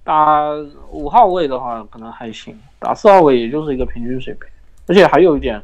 [0.02, 0.50] 打
[0.90, 4.48] 五号位的话可能还行，打四号位也就是一个平均水平。
[4.86, 5.62] 而且还有一点，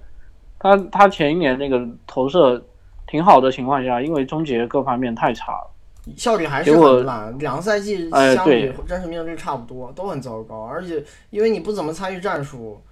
[0.58, 2.62] 他他前一年那个投射
[3.06, 5.70] 挺好的情况下，因为终结各方面太差了。
[6.14, 10.62] 效率还是很烂，两个赛季哎相比对真实命中率差不多，都很糟糕。
[10.66, 12.82] 而且因为你不怎么参与战术，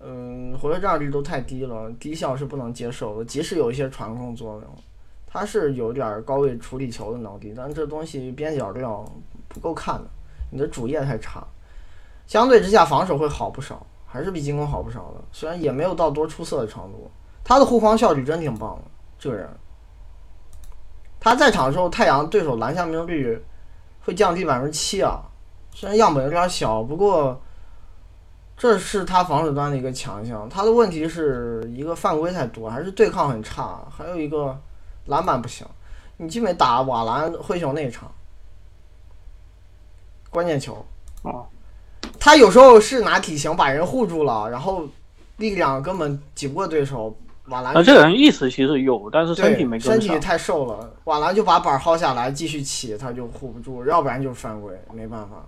[0.00, 3.24] 嗯，回合占有率都太低了，低效是不能接受的。
[3.26, 4.64] 即使有一些传控作用，
[5.32, 9.04] 他是有点高位处理球的能力，但这东西边角料
[9.48, 10.04] 不够看的，
[10.50, 11.46] 你的主业太差。
[12.26, 15.22] 相对之下，防守会好不少，还是比进攻好不少的。
[15.30, 17.10] 虽然也没有到多出色的程度，
[17.44, 18.82] 他的护框效率真挺棒的，
[19.18, 19.48] 这个人。
[21.20, 23.40] 他在场的时候，太阳对手篮下命中率
[24.00, 25.22] 会降低百分之七啊，
[25.72, 27.40] 虽然样本有点小，不过
[28.56, 30.48] 这是他防守端的一个强项。
[30.48, 34.58] 他的问题是一个犯规太多，还是对抗很差，还有一个
[35.06, 35.66] 篮板不行。
[36.16, 38.12] 你基本打瓦兰灰熊那一场，
[40.28, 40.84] 关键球，
[41.22, 41.44] 啊，
[42.18, 44.86] 他有时候是拿体型把人护住了，然后
[45.38, 47.16] 力量根本挤不过对手。
[47.46, 49.92] 瓦兰啊这个人意识其实有，但是身体，没跟上。
[49.92, 55.44] 身体太瘦了，瓦兰就把板薅下来继续起，他就护不住，要不然就是犯规，没办法。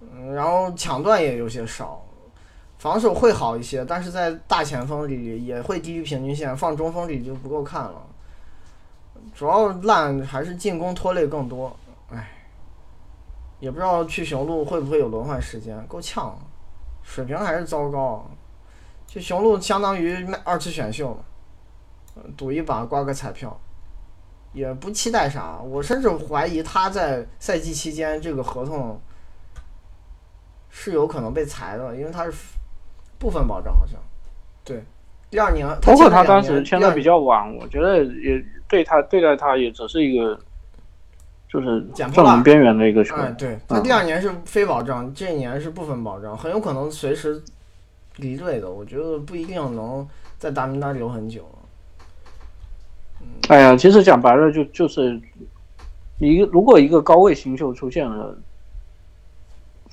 [0.00, 2.04] 嗯，然后抢断也有些少，
[2.78, 8.02] 防守会好一些，但是在大前锋里也会低于平均线，放中锋里就不够看了。
[9.34, 11.74] 主要烂还是进攻拖累更多，
[12.10, 12.28] 唉，
[13.60, 16.36] 也不知道去雄鹿会不会有轮换时间，够呛，
[17.02, 18.28] 水平还是糟糕。
[19.06, 21.20] 去雄鹿相当于卖二次选秀嘛，
[22.14, 23.58] 呃赌一把刮个彩票，
[24.52, 25.58] 也不期待啥。
[25.58, 29.00] 我甚至怀疑他在赛季期间这个合同
[30.70, 32.32] 是有可能被裁的，因为他是
[33.18, 33.98] 部分保障，好像。
[34.64, 34.82] 对，
[35.30, 38.42] 第二年，包括他当时签的比较晚，我觉得也
[38.72, 40.38] 对他对待他也只是一个，
[41.46, 43.36] 就是捡破烂正门边缘的一个球哎，员。
[43.36, 47.42] 对他第二年是非保障，这一年是部分保障，很有可能随时
[48.16, 48.70] 离队的。
[48.70, 50.08] 我觉得不一定能
[50.38, 51.46] 在大名单留很久。
[53.48, 55.20] 哎呀，其实讲白了就就是，
[56.18, 58.34] 一个如果一个高位新秀出现了，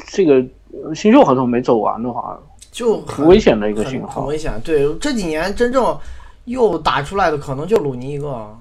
[0.08, 0.36] 这个
[0.72, 2.40] 呃新秀合同没走完的话，
[2.72, 4.22] 就很挺危险的一个很信号。
[4.22, 4.54] 很危险。
[4.64, 6.00] 对，这几年真正
[6.46, 8.58] 又打出来的可能就鲁尼一个，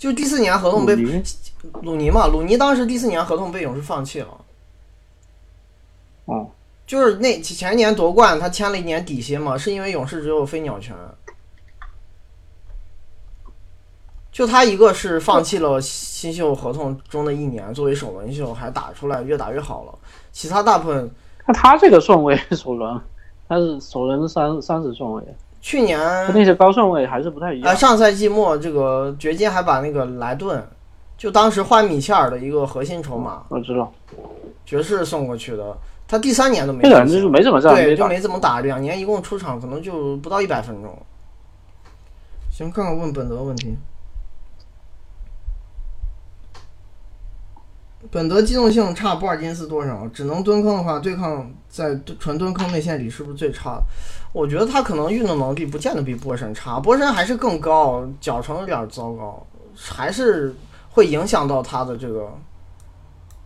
[0.00, 0.96] 就第四年合同被
[1.82, 4.28] 鲁尼嘛，鲁尼当时第四年合同被勇士放弃了。
[6.24, 6.50] 哦，
[6.86, 10.96] 就是那前年夺冠，他签了一年底薪嘛，是因为勇士只有飞鸟权。
[14.32, 19.98] 就他一个是放弃了新秀合同中的一年作为首轮秀，还打出来越打越好了。
[20.32, 21.10] 其他大部分
[21.46, 22.98] 那他这个顺位 首轮，
[23.46, 25.22] 他是首轮三三十顺位，
[25.60, 25.98] 去年
[26.32, 27.76] 那些高顺位还是不太一啊，样。
[27.76, 30.66] 上赛季末这个掘金还把那个莱顿，
[31.18, 33.92] 就当时换米切尔的一个核心筹码，我知道，
[34.64, 35.76] 爵士送过去的。
[36.08, 37.94] 他第三年都没这个人就是没怎么在对。
[37.94, 40.98] 就没怎么打，两年一共出场可能就不到一百分钟。
[42.50, 43.76] 行，看看问本德问题。
[48.10, 50.08] 本德机动性差波尔金斯多少？
[50.08, 53.84] 只能蹲坑的话，对抗在纯蹲坑内线里是不是最差的？
[54.32, 60.54] 我觉得他可能运动能力不见得比波神差，波神还是更高，脚程有点糟糕，还是
[60.90, 62.32] 会影响到他的这个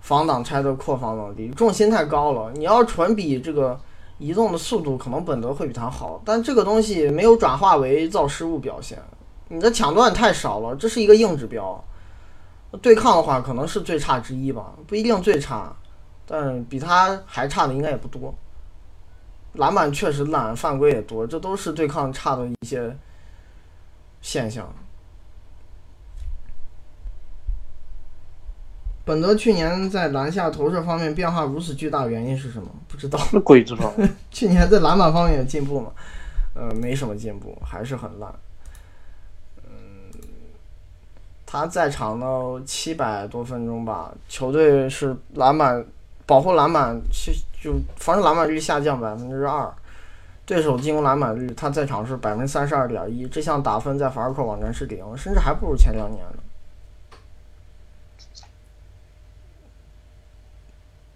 [0.01, 2.53] 防挡拆的扩防能力，重心太高了。
[2.55, 3.80] 你要纯比这个
[4.18, 8.99] 移动的速度，可能本德会比他好，但这个东西没有转化为造失误表现。
[9.49, 11.82] 你的抢断太少了，这是一个硬指标。
[12.82, 15.74] 对抗的话，可能是最差之一吧，不一定最差，
[16.26, 18.35] 但比他还差的应该也不多。
[19.55, 22.96] 篮板确实烂，犯规也多，这都是对抗差的一些
[24.20, 24.72] 现象。
[29.05, 32.68] 本德去年在篮下投射方面变化如此巨大，原因是什么？
[32.88, 33.20] 不知道。
[33.32, 33.92] 那鬼知道。
[34.32, 35.92] 去年在篮板方面有进步吗？
[36.55, 38.34] 呃，没什么进步，还是很烂。
[39.62, 39.72] 嗯，
[41.44, 42.26] 他在场呢
[42.64, 45.84] 七百多分钟吧，球队是篮板
[46.24, 47.30] 保护篮板是
[47.65, 49.73] 就防守篮板率下降百分之二，
[50.45, 56.43] 对手进攻篮板率他在场是百分之三十二点一，这项打分在法尔克网站是零，甚至还不如前两年呢。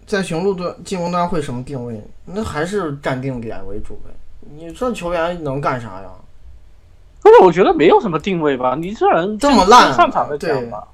[0.07, 2.03] 在雄鹿端进攻端会什么定位？
[2.25, 4.09] 那还是站定点为主呗。
[4.39, 6.09] 你这球员能干啥呀？
[7.21, 10.87] 不是，我觉得没有什么定位吧，你这人这么烂上场的对讲吧。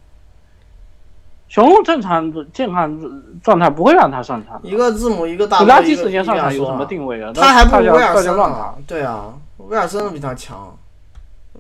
[1.48, 3.00] 雄鹿正常的健康
[3.42, 7.32] 状态不会让他上场，一个字母，一个大垃圾时间上场有什么定位啊？
[7.34, 8.76] 他还不如威尔森呢。
[8.88, 10.76] 对啊，威尔森都比他强，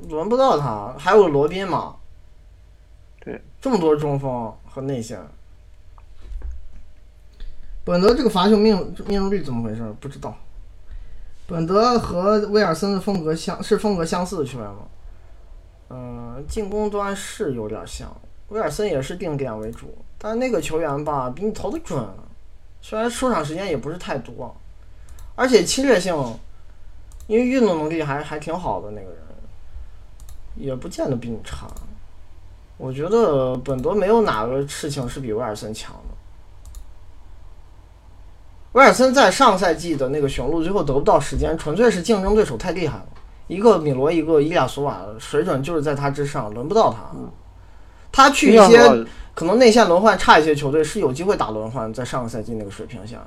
[0.09, 0.93] 轮不到他。
[0.97, 1.95] 还有罗宾嘛？
[3.23, 5.19] 对，这么多中锋和内线。
[7.83, 9.95] 本德这个罚球命命中率怎么回事？
[9.99, 10.35] 不知道。
[11.47, 14.77] 本德和威尔森的风格相是风格相似的球员吗？
[15.91, 18.11] 嗯、进攻端是有点像，
[18.49, 22.07] 威尔森也是定点为主，但那个球员吧，比你投的准，
[22.81, 24.55] 虽然出场时间也不是太多，
[25.35, 26.15] 而且侵略性，
[27.27, 29.19] 因为运动能力还还挺好的那个人，
[30.55, 31.67] 也不见得比你差。
[32.77, 36.15] 我觉得本多没有哪个事情是比威尔森强的。
[38.73, 43.07] 威尔森在上赛季的那个雄鹿最后得不到时间，纯粹是竞争对手太厉害了。
[43.47, 47.15] 一个米罗，一个伊利亚索瓦，水准就是在他之上，轮不到他。
[48.15, 53.17] 他去一些可能内线轮换差一些球队是有机会打轮换，在上个赛季那个水平下。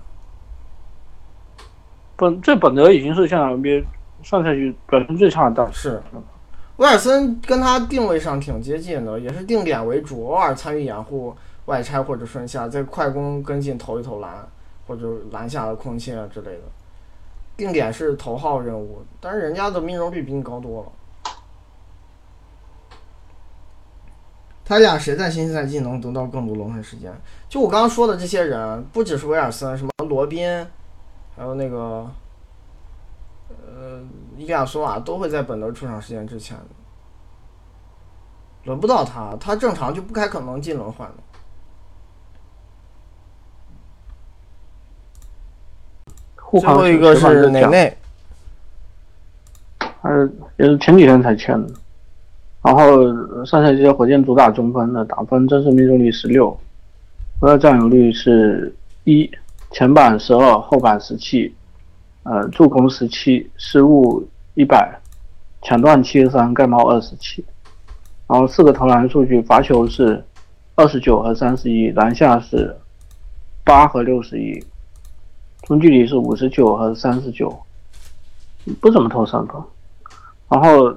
[2.17, 3.85] 本这本德已经是现在 NBA
[4.23, 6.03] 上赛季表现最差的大是，
[6.79, 11.37] 威尔森跟他定位上挺接近的，也是定点为主，偶尔参与掩护、
[11.67, 14.49] 外拆或者顺下，在快攻跟进投一投篮，
[14.87, 16.63] 或者篮下的空切啊之类的。
[17.59, 20.93] 定点是头号任务，但是人家的命中率比你高多了。
[24.69, 27.11] 他俩谁在新赛季能得到更多轮换时间？
[27.49, 30.47] 就我刚刚说的这些人，不只是威尔森，什么罗宾，
[31.35, 32.07] 还有那个
[33.49, 34.03] 呃
[34.37, 36.55] 伊利亚索瓦都会在本德出场时间之前，
[38.65, 41.15] 轮不到他，他正常就不太可能进轮换的。
[46.61, 47.69] 最后一个是内哪？
[47.69, 47.99] 内，
[50.03, 51.73] 还是也是前几天才签的。
[52.63, 56.51] 然后上赛季的火箭主打中锋的打分真实命中率十六，
[57.41, 59.31] 回合占有率是一，
[59.71, 61.55] 前板十二，后板十七，
[62.25, 65.01] 呃，助攻十七，失误一百，
[65.63, 67.45] 抢断七十三，盖帽二十七。
[68.27, 70.23] 然后四个投篮数据，罚球是
[70.75, 72.77] 二十九和三十一，篮下是
[73.65, 74.63] 八和六十一，
[75.63, 77.57] 中距离是五十九和三十九，
[78.81, 79.55] 不怎么投三分。
[80.51, 80.95] 然后，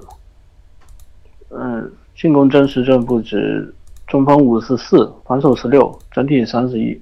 [1.53, 3.73] 嗯，进攻真实正负值，
[4.07, 7.01] 中锋五十四，防守十六，整体三十一。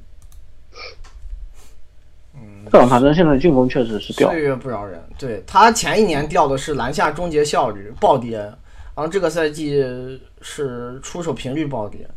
[2.34, 5.02] 嗯，反正现在进攻确实是掉，岁月不饶人。
[5.18, 9.84] 对他前一年掉的是篮下终结效率暴跌，然后这个赛季
[10.42, 12.08] 是出手频率暴跌，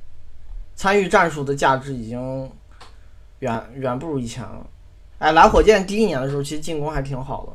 [0.75, 2.51] 参与战术的价值已经
[3.41, 4.67] 远远不如以前了。
[5.19, 7.53] 哎，来火箭第一年的时候，其实进攻还挺好的。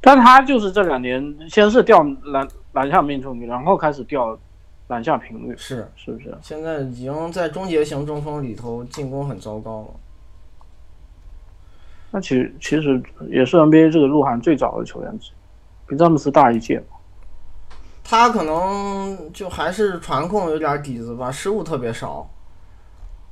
[0.00, 4.38] 但他就是这两年先是掉篮篮下命中率，然后开始掉
[4.88, 6.36] 篮下频率，是，是不是？
[6.42, 9.88] 现在已经在终结型中锋里头进攻很糟糕了。
[12.10, 15.34] 那其实其实也是 NBA 这个入行最早的球员之一，
[15.88, 16.96] 比詹姆斯大一届嘛。
[18.04, 22.28] 他可能就还是传控有点底子吧，失误特别少。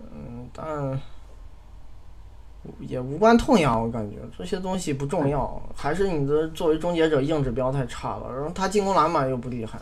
[0.01, 1.01] 嗯，但
[2.79, 9.79] 也无关痛痒，我感觉这些东西不重要，还是你的作为终结者硬指标太差了，然后他进攻篮板又不厉害，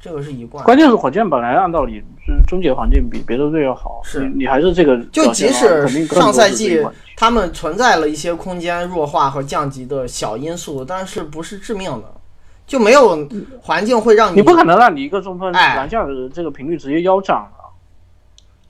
[0.00, 0.64] 这个是一贯。
[0.64, 4.28] 关键是火箭本来按道理是终结环境比别的队要好，是。
[4.28, 6.84] 你你还是这个就即使上赛季
[7.16, 12.14] 他们存在了一些空间弱化和降级的小因素，但是不是致命的，
[12.66, 13.28] 就没有
[13.62, 15.76] 环境会让你你不可能让你一个中锋哎。
[15.76, 17.57] 篮下的这个频率直接腰斩了，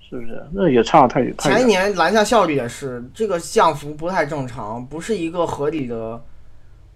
[0.09, 0.43] 是不是？
[0.53, 1.65] 那也差太太前一。
[1.65, 6.23] 年篮下效率也是这个降幅不太正常，不是一个合理的，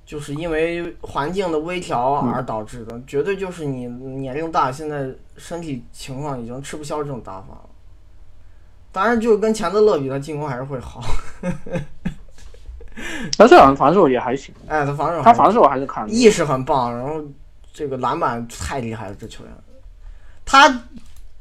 [0.07, 7.69] 就是因为环境的微调而导致的，绝对就是你年龄大，现在身体情况已经吃不消这种打法了。
[8.91, 11.03] 当然，就跟钱德勒比，他进攻还是会好。
[13.39, 17.23] 他这好像防守也还行，哎，他防守他防守还是看得意识很棒，然后
[17.73, 19.53] 这个篮板太厉害了，这球员，
[20.45, 20.69] 他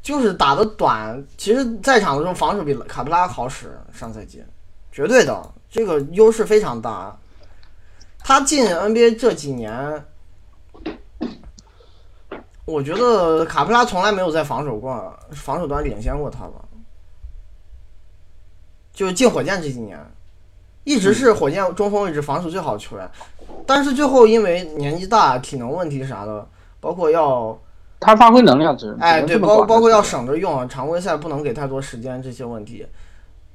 [0.01, 4.43] 就是打的短，其实在场的时候防守比卡普拉好使，上赛季
[4.91, 7.15] 绝对的这个优势非常大。
[8.23, 10.05] 他进 NBA 这几年，
[12.65, 16.65] 我觉得卡普拉从来没有在防守过防守端领先过他吧，
[18.93, 19.99] 就是进火箭这几年，
[20.83, 23.09] 一直是火箭中锋位置防守最好的球员。
[23.65, 26.47] 但是最后因为年纪大、体能问题啥的，
[26.79, 27.59] 包括要
[28.01, 32.83] 他发挥能量值哎对，包包括要省着用，常规赛不能给太多时间这些问题，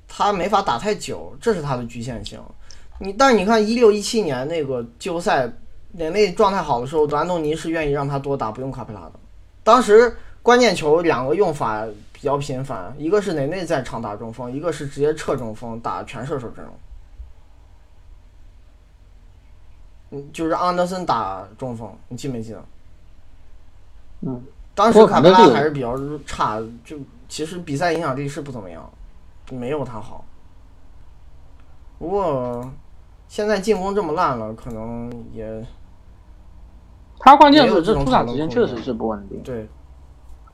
[0.07, 2.41] 他没法打太久，这是他的局限性。
[3.01, 5.51] 你但是你看一六一七年那个季后赛，
[5.93, 9.13] 内内状态好的时候，德安东尼是愿意让他多打，不用卡佩拉的。
[9.65, 16.75] 当时关键球两个用法比较频繁，一个是内内在场打中锋，一个是直接撤中锋打全射手阵容。
[20.13, 22.65] 嗯，就是安德森打中锋，你记没记得？
[24.23, 24.43] 嗯，
[24.75, 26.97] 当时卡佩拉还是比较差，就
[27.29, 28.89] 其实比赛影响力是不怎么样，
[29.51, 30.25] 没有他好。
[31.99, 32.71] 不过
[33.29, 35.67] 现在进攻这么烂了，可能也
[37.19, 39.43] 他关键是这出场时间确实是不稳定。
[39.43, 39.69] 对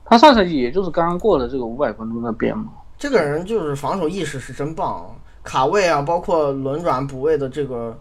[0.05, 7.97] 他上赛季也就是刚刚过了这个五百分钟的边嘛，这个人就是防守意识是真棒，卡位啊，包括轮转补位的这个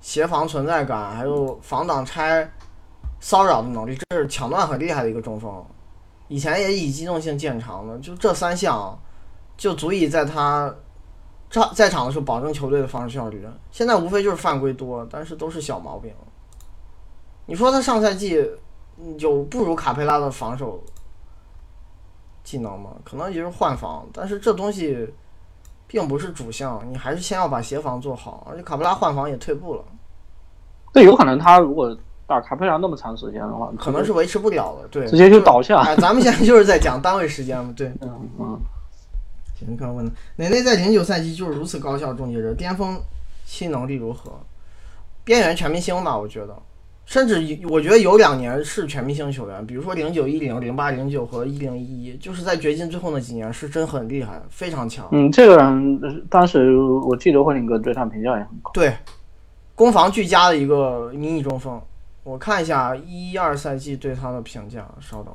[0.00, 2.50] 协防存在感，还有防挡拆、
[3.20, 5.64] 骚扰的能力，这是抢断很厉害的一个中锋。
[6.28, 8.98] 以前也以机动性见长的，就这三项
[9.56, 10.74] 就足以在他
[11.48, 13.46] 在在场的时候保证球队的防守效率。
[13.70, 16.12] 现在无非就是犯规多，但是都是小毛病。
[17.46, 18.44] 你说他上赛季
[19.18, 20.82] 有不如卡佩拉的防守
[22.42, 22.90] 技能吗？
[23.04, 25.08] 可能也就是换防，但是这东西
[25.86, 28.44] 并不是主项，你还是先要把协防做好。
[28.50, 29.84] 而且卡佩拉换防也退步了，
[30.92, 31.96] 那有可能他如果
[32.26, 34.88] 打卡佩拉那么长时间的话，可能是维持不了了。
[34.90, 35.80] 对，直接就倒下。
[35.82, 37.86] 哎，咱们现在就是在讲单位时间嘛，对。
[38.00, 38.58] 嗯嗯，
[39.58, 43.00] 行，看问的，内内在零九赛季就是如此高效终结者，巅峰
[43.44, 44.32] 期能力如何？
[45.22, 46.56] 边缘全明星吧，我觉得，
[47.04, 55.06] 甚至我觉得有两年是全明星球员，比如说零九一零、零八零九和一零一一，就是在掘金最后那几年是真很厉害，非常强。
[55.12, 58.72] 嗯，这个人呃当时我记得霍林格对他评价也很高。
[58.74, 58.92] 对，
[59.76, 61.80] 攻防俱佳的一个迷你中锋。
[62.26, 65.32] 我看一下一二赛季对他的评价，稍等，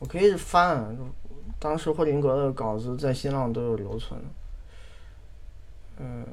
[0.00, 0.94] 我可以翻，
[1.58, 4.20] 当时霍林格的稿子在新浪都有留存。
[5.96, 6.26] 嗯，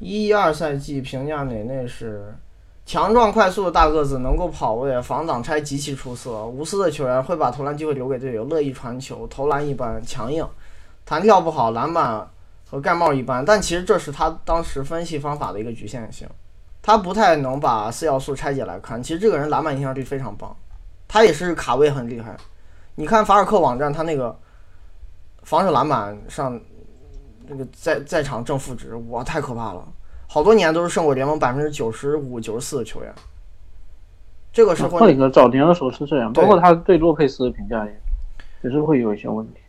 [0.00, 2.36] 一二赛季评价哪内是
[2.84, 10.46] 强壮快速的大个子，能够跑位，防挡拆极其出色，无私的球员会把投篮机会留给队友，乐意传球，投篮一般，强硬，
[11.06, 12.28] 弹跳不好，篮板
[12.68, 16.28] 和盖帽一般，但其实这是他当时分析方法的一个局限性，
[16.82, 19.00] 他不太能把四要素拆解来看。
[19.00, 20.54] 其实这个人篮板影响力非常棒，
[21.06, 22.36] 他也是卡位很厉害。
[22.96, 24.36] 你看法尔克网站他那个
[25.44, 26.60] 防守篮板上
[27.46, 29.86] 那个在在场正负值，哇，太可怕了，
[30.26, 33.14] 好多年都是胜过联盟百分之九十五、九十四的球员。
[34.52, 38.00] 这个是会霍林格早年的时候是这样，包括他对洛佩斯的评价也
[38.64, 39.60] 也是会有一些问题。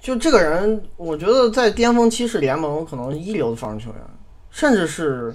[0.00, 4.00] 就这个人，我觉得在巅峰期是联盟可能一流的防守球员，
[4.54, 5.34] 甚至是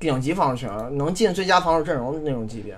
[0.00, 2.76] 顶级防守球员，能进最佳防守阵容的那种级别。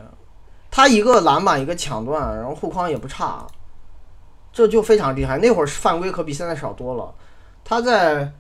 [0.71, 3.47] 他一个篮板，一个抢断，然后护框也不差，
[4.53, 5.39] 这就非常厉害。
[5.39, 7.15] 那会儿犯规可比现在少多了。
[7.65, 8.31] 他在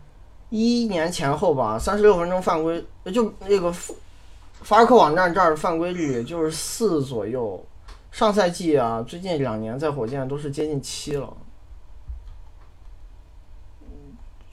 [0.51, 7.65] 一一年前后吧，三十六分钟犯规，就那个法尔克网站这儿犯规率就是四左右。
[8.13, 11.33] 上赛季啊，最近两年在火箭都是接近七了。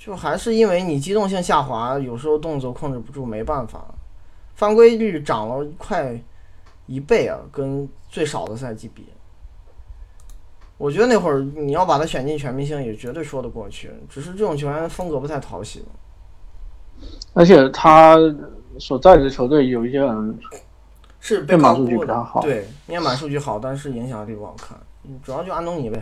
[0.07, 3.93] 就还是因为你机动性下滑，有时候动作控制不住，没办法。
[4.55, 6.17] 犯规率涨了快
[6.85, 9.05] 一倍啊，跟最少的赛季比。
[10.77, 15.83] 我觉得那会儿你要把他选进全明星也绝对说得过去，只是这种球员风格不太讨喜。
[17.33, 18.15] 而且他
[18.79, 20.39] 所在的球队有一些人
[21.19, 26.01] 是被面板数高估的据比较好对，面板数据好，但是影响力不好看，嗯主要就安东尼呗。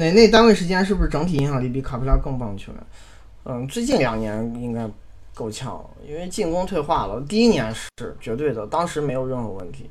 [0.00, 2.82] 那那单位时间是不是整体影响力比卡佩拉更棒的球员？
[3.44, 4.88] 嗯，最近两年应该
[5.34, 5.78] 够呛，
[6.08, 7.20] 因为进攻退化了。
[7.28, 9.90] 第一年是绝对的，当时没有任何问题。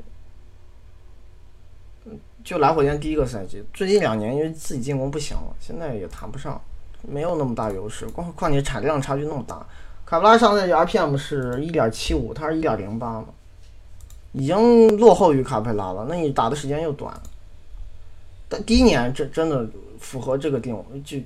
[2.06, 6.60] 嗯就来火箭第一个赛季，最近两年因为自己进攻不行了，现在也谈不上，
[7.08, 8.08] 没有那么大优势。
[8.08, 9.64] 况况且产量差距那么大，
[10.08, 13.28] 卡布拉上赛季 RPM 是一点七五，他是一点零八嘛，
[14.32, 16.08] 已经落后于卡佩拉了。
[16.10, 17.14] 那你打的时间又短，
[18.48, 19.68] 但第一年真真的
[20.00, 21.18] 符合这个定就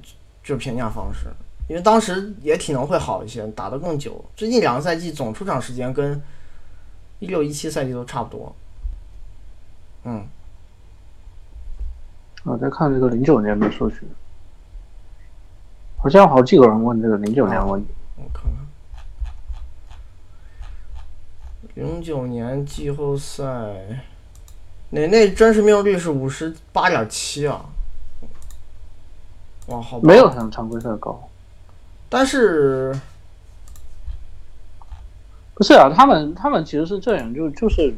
[0.44, 1.28] 就评价方式，
[1.70, 4.24] 因为当时也体能会好一些，打得更久。
[4.36, 6.22] 最近两个赛季总出场时间跟
[7.20, 8.54] 一六一七赛季都差不多。
[10.04, 10.28] 嗯，
[12.44, 14.02] 我在看这个零九年的数据，
[15.98, 17.88] 好像好几个人问这个零九年问题。
[18.18, 18.52] 我看看，
[21.76, 23.46] 零九年季后赛，
[24.90, 27.70] 内内真实命中率是五十八点七啊！
[29.68, 31.22] 哇，好没有像常规赛高。
[32.10, 32.94] 但是
[35.56, 37.94] 不是啊，他们他们其实是这样，就就是，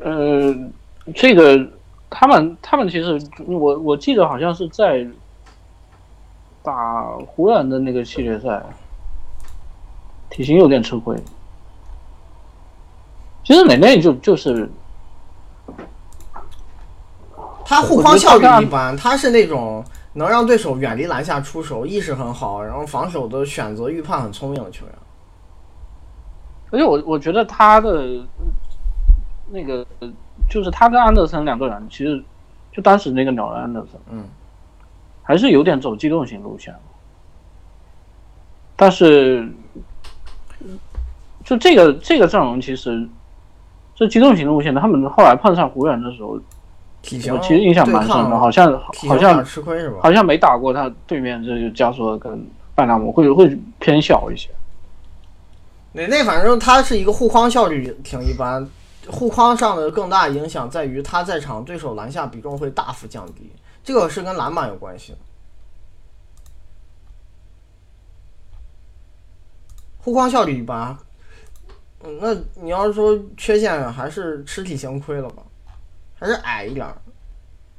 [0.00, 0.54] 呃，
[1.14, 1.68] 这个
[2.10, 5.06] 他们他们其实我我记得好像是在
[6.62, 8.62] 打湖人的那个系列赛，
[10.30, 11.16] 体型有点吃亏。
[13.44, 14.70] 其实内内就就是
[17.64, 19.84] 他护框效率一般，他是那种
[20.14, 24.94] 能让对手远离篮下出手，意识很好，然后防守的选择预判很聪明的球员。
[26.70, 28.26] 而且我我觉得他的呃
[29.50, 29.86] 那个
[30.48, 32.22] 就是他跟安德森两个人，其实
[32.72, 34.24] 就当时那个鸟人安德森，嗯，
[35.22, 36.74] 还是有点走机动型路线，
[38.74, 39.48] 但是
[41.44, 43.08] 就这个这个阵容其实
[43.94, 46.40] 这机动型路线，他们后来碰上湖人的时候，
[47.04, 49.98] 体型我其实印象蛮深的，好像好像吃亏是吧？
[50.02, 54.48] 好像没打过他对面这就加索尔跟拜纳姆，会会偏小一些。
[55.92, 58.66] 那那反正他是一个护框效率挺一般，
[59.08, 63.52] 护框上的更大影响在于他在场对手篮下比重会大幅降低，
[63.84, 65.18] 这个是跟篮板有关系的。
[69.98, 70.98] 护框效率一般，
[72.02, 75.43] 嗯，那你要是说缺陷还是吃体型亏了吧，
[76.14, 76.96] 还是矮一点儿。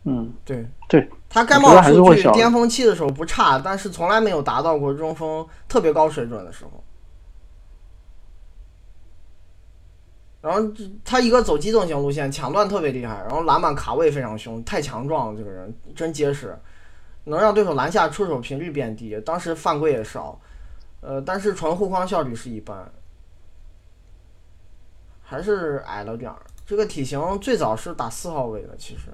[0.03, 6.83] 嗯，对对，他该我觉得帽数据巅峰期的时候不差，但是从来没有达到过中锋特别高水准的时候。
[10.41, 10.61] 然后
[11.03, 16.55] 他一个走机动型路线，抢断特别厉害，然后篮板卡位非常凶，太强壮了，这个人真结实，
[17.23, 20.39] 能让对手篮下出手频率变低，当时犯规也少，
[21.01, 22.91] 呃，但是纯护框效率是一般，
[25.23, 26.37] 还是矮了点儿。
[26.65, 29.09] 这个体型最早是打四号位的，其实，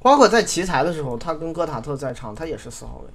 [0.00, 3.10] 包括在奇才的时候，他跟戈塔特在场，他也是四号位，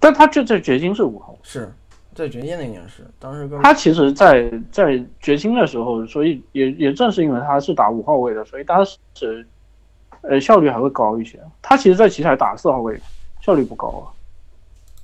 [0.00, 1.38] 但他这在掘金是五号。
[1.42, 1.72] 是
[2.14, 8.84] 在掘金那年是，当时跟他其实在，在掘金的时候，所以也也正是因为他是打五号位的，所以当
[9.14, 9.46] 时
[10.22, 11.40] 呃效率还会高一些。
[11.62, 13.00] 他其实，在奇才打四号位，
[13.40, 14.06] 效率不高啊，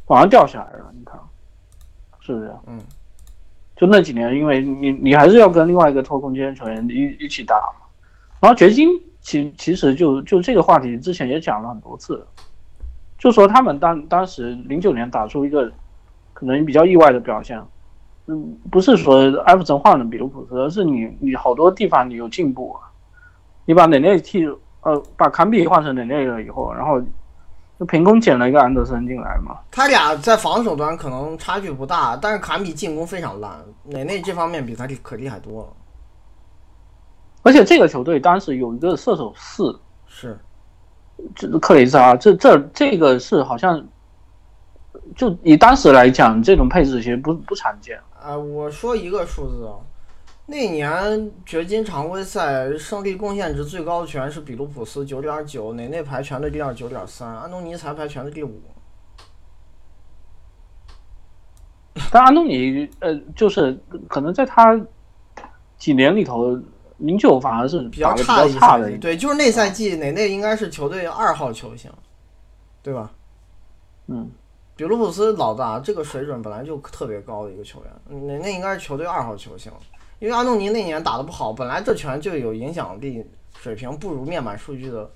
[0.07, 0.93] 反而掉下来了。
[0.97, 1.19] 你看，
[2.21, 2.53] 是不是？
[2.67, 2.81] 嗯，
[3.81, 7.87] 就那几年，因为你你还是要跟另外一个拖空间球员一一起打嘛。
[8.39, 8.91] 然后掘金
[9.23, 12.23] 其其实就就这个话题之前也讲了很多次，
[13.17, 15.73] 就说他们当当时零九年打出一个
[16.35, 17.59] 可能比较意外的表现，
[18.27, 22.85] 嗯，不是说艾弗森换了比卢普斯，而是你你好多地方你有进步啊，
[23.65, 24.47] 你把内内替
[24.83, 27.01] 呃把坎比换成内内了以后，然后
[27.81, 35.69] 就凭空捡了一个安德森进来嘛，他俩在防守端可能差距不大，但是坎比进攻非常烂，内内这方面比他厉可厉害多了。
[37.43, 40.39] 而且这个球队当时有一个射手四，是，
[41.35, 43.83] 这克里斯啊，这这这个是好像，
[45.17, 47.99] 就以当时来讲，这种配置其实不不常见。
[48.23, 49.81] 啊，我说一个数字啊，
[50.51, 58.61] 那年掘金常规赛胜利贡献值最高的球员是比卢普斯九点九，内内排全队第二九点三，安东尼才排全队第五。
[62.11, 63.79] 但安东尼，呃，就是
[64.09, 64.77] 可能在他
[65.79, 66.61] 几年里头，
[66.97, 71.89] 零九反而是比较差的一对，就是那赛季哪内应该是球队二号球星，
[72.83, 73.13] 对吧？
[74.09, 74.29] 嗯，
[74.75, 79.71] 比卢普斯老大这个水准本来就特别高的一个球员，内内应该是球队二号球星，
[80.21, 83.27] 因为安东尼那年打得不好，本来这拳就有影响力，
[83.59, 85.11] 水平不如面板数据的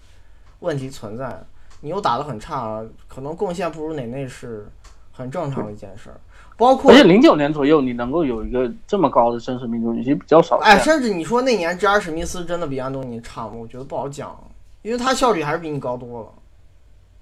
[0.60, 1.40] 问题存在，
[1.80, 4.66] 你又打得很差，可能贡献不如哪内是
[5.12, 6.18] 很正常的一件事儿，
[6.56, 10.72] 包括而且零九年左右你能够有一个这么高的真实命中率，其实比较少见。
[10.72, 13.52] 哎，甚至你说那年吉尔史密斯真的比安东尼差吗？
[13.54, 14.34] 我觉得不好讲，
[14.80, 16.28] 因为他效率还是比你高多了。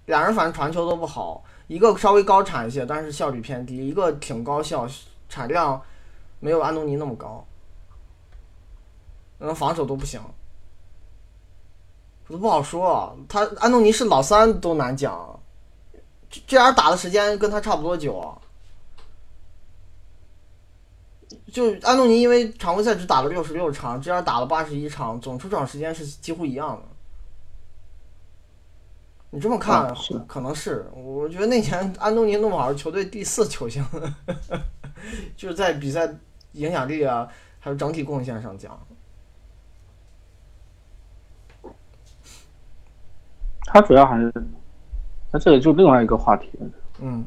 [0.06, 4.86] 俩人反正传球都不好，一个稍微高产一些，但是效率偏低；一个挺高效，
[5.28, 5.82] 产量
[6.38, 7.44] 没有安东尼那么高。
[9.44, 10.20] 嗯，防守都不行，
[12.28, 13.18] 我都不好说。
[13.28, 15.40] 他安东尼是老三都难讲，
[16.30, 18.38] 这这样打的时间跟他差不多久啊。
[21.52, 26.82] 就安东尼因为常规赛只打了六十六场，这样打了八十一场，总出场时间是几乎一样的。
[29.30, 29.96] 你这么看，啊
[30.28, 30.88] 可能是。
[30.94, 33.84] 我觉得那年安东尼弄不好是球队第四球星，
[35.36, 36.08] 就是在比赛
[36.52, 37.28] 影响力啊，
[37.58, 38.78] 还有整体贡献上讲。
[43.72, 44.32] 他主要还是，
[45.32, 46.66] 那这个就另外一个话题了。
[47.00, 47.24] 嗯。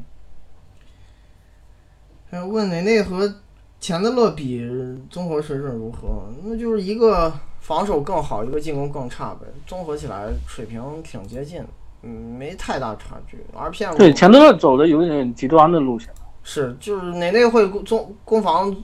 [2.30, 3.32] 还有问哪内和
[3.80, 4.68] 钱德勒比
[5.10, 6.24] 综合水准如何？
[6.44, 9.46] 那就是一个防守更好，一个进攻更差呗。
[9.66, 11.64] 综合起来水平挺接近，
[12.02, 13.44] 嗯，没太大差距。
[13.56, 16.10] RPM 对，钱德勒走的有点极端的路线。
[16.42, 18.74] 是，就是哪内会攻中攻防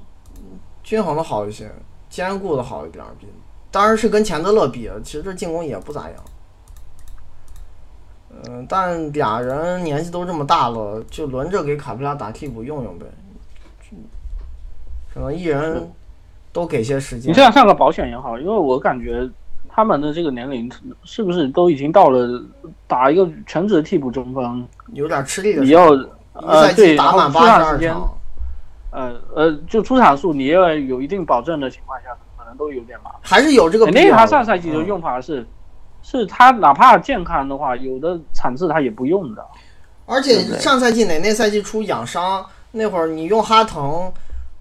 [0.83, 1.71] 均衡的好一些，
[2.09, 3.05] 兼顾的好一点
[3.71, 6.25] 当然是跟钱德勒比，其实这进攻也不咋样。
[8.45, 13.07] 嗯、但俩人年纪都这么大了，就轮着给卡佩拉打替补用用呗，
[15.13, 15.89] 可能一人
[16.53, 17.43] 都给些时间你这。
[17.43, 19.29] 样上个保险也好，因为我感觉
[19.69, 20.71] 他们的这个年龄
[21.05, 22.43] 是不是都已经到了
[22.87, 28.19] 打一个全职替补中锋，有点吃力的你要时候，一呃对打满八十场时间二场，
[28.91, 33.21] 呃呃就出场数你要有一定保证的情况下，可能都有点麻烦。
[33.23, 34.27] 还是有这个必那他。
[34.27, 35.47] 上赛季的嗯用法是，
[36.03, 39.45] 是他哪怕健康的话，有的场次他也不用的。
[40.05, 44.13] 而且上赛季哪那赛季出养伤那会儿，你用哈腾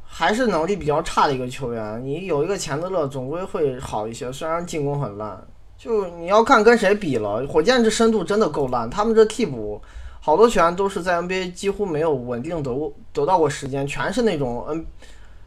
[0.06, 5.38] 还是能力比较差的一个球员，你有一个钱德勒总归会好一些，虽然进攻很烂。
[5.78, 9.82] 就你要看跟谁比了，火箭这深度真的够烂，他们这替补
[10.20, 14.86] 好多球员都是在 NBA 几乎没有稳定得过得到过时间，全是那种 N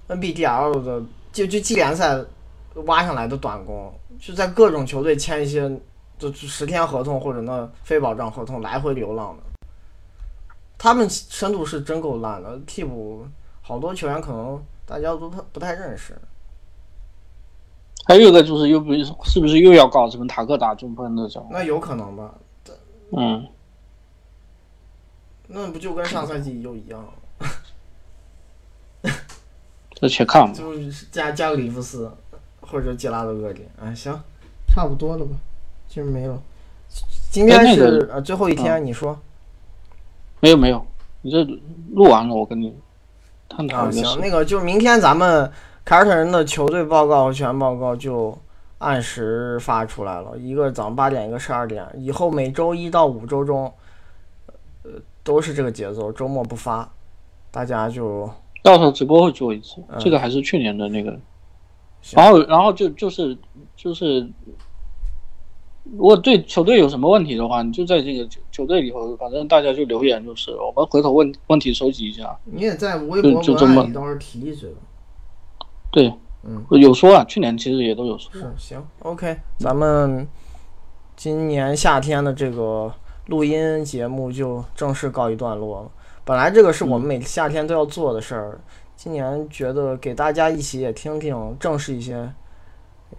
[0.08, 1.00] NBDL 的，
[1.32, 2.18] 就就季联赛
[2.86, 3.94] 挖上来的短工，
[4.24, 5.68] 就在各种球队签一些
[6.18, 9.42] 就就十天合同或者那非保障合同来回流浪的。
[10.78, 13.26] 他们深度是真够烂的，替补
[13.60, 16.16] 好多球员可能大家都不不太认识。
[18.06, 21.46] 还有一个就是又不是是不是又要搞什么塔克打中锋那种？
[21.50, 22.34] 那有可能吧？
[23.12, 23.46] 嗯，
[25.48, 27.06] 那不就跟上赛季又一样，
[29.90, 30.52] 这且看吧。
[30.56, 32.10] 就是加加个里夫斯
[32.66, 33.66] 或者杰拉德厄里。
[33.80, 34.12] 哎，行，
[34.68, 35.36] 差不多了吧？
[35.88, 36.40] 其实没了。
[37.30, 39.18] 今天是、个呃最后一天，你说
[40.40, 40.84] 没有没有，
[41.22, 41.42] 你这
[41.92, 42.74] 录完了，我跟你
[43.48, 43.90] 探讨啊？
[43.90, 44.18] 行，一个事。
[44.20, 45.50] 那个就明天咱们
[45.84, 48.36] 凯尔特人的球队报告和球员报告就
[48.78, 51.84] 按时发出来了，一个早上八点，一个十二点。
[51.96, 53.72] 以后每周一到五周中，
[54.84, 54.92] 呃，
[55.22, 56.88] 都是这个节奏，周末不发，
[57.50, 58.30] 大家就
[58.62, 61.18] 到时候直播会做一次，嗯这个还是去年的那个。
[62.04, 63.34] 行然后然后就就是
[63.74, 64.28] 就是，
[65.84, 72.38] 如果对球队有什么问题的话，你就在这个球球队里头，反正大家就留言就是了，我们回头问问题收集一下。
[72.44, 74.80] 你也在微博就就这么文案里倒是提一嘴吧。
[75.90, 78.30] 对，嗯，有说啊，去年其实也都有说。
[78.32, 80.28] 是行，OK，咱们
[81.16, 82.92] 今年夏天的这个
[83.28, 85.90] 录音节目就正式告一段落了。
[86.26, 88.60] 本来这个是我们每夏天都要做的事儿，
[88.96, 92.28] 今年觉得给大家一起也听听，正式一些，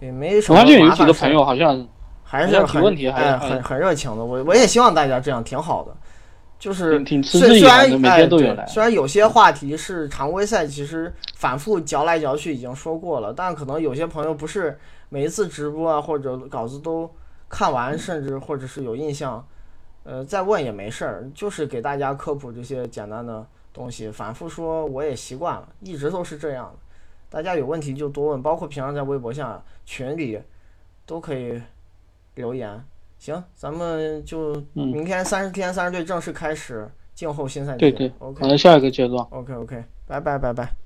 [0.00, 1.86] 也没什么麻烦朋友好像
[2.24, 2.82] 还是很
[3.38, 5.96] 很很热情的，我我也希望大家这样挺好的。
[6.58, 8.26] 就是虽虽然哎
[8.66, 14.78] 虽然有些话题是常规赛其实反复嚼来嚼去已经说过了，但可能有些朋友不是
[15.10, 17.08] 每一次直播啊或者稿子都
[17.50, 19.46] 看完，甚至或者是有印象，
[20.04, 23.46] 呃，再问也没事儿，就是给大家科普这些简单的
[23.76, 26.78] 东西，反复说我也习惯了，一直都是这样的。
[27.28, 30.40] 大家有问题就多问，包括平常在微博下、群里
[31.04, 31.60] 都可以
[32.36, 32.82] 留言。
[33.18, 37.78] 行，咱们就嗯明天三十天三十队正式开始，静候新赛季。
[37.78, 39.22] 对对 OK 可能下一个阶段。
[39.28, 40.85] OK OK，拜拜拜拜。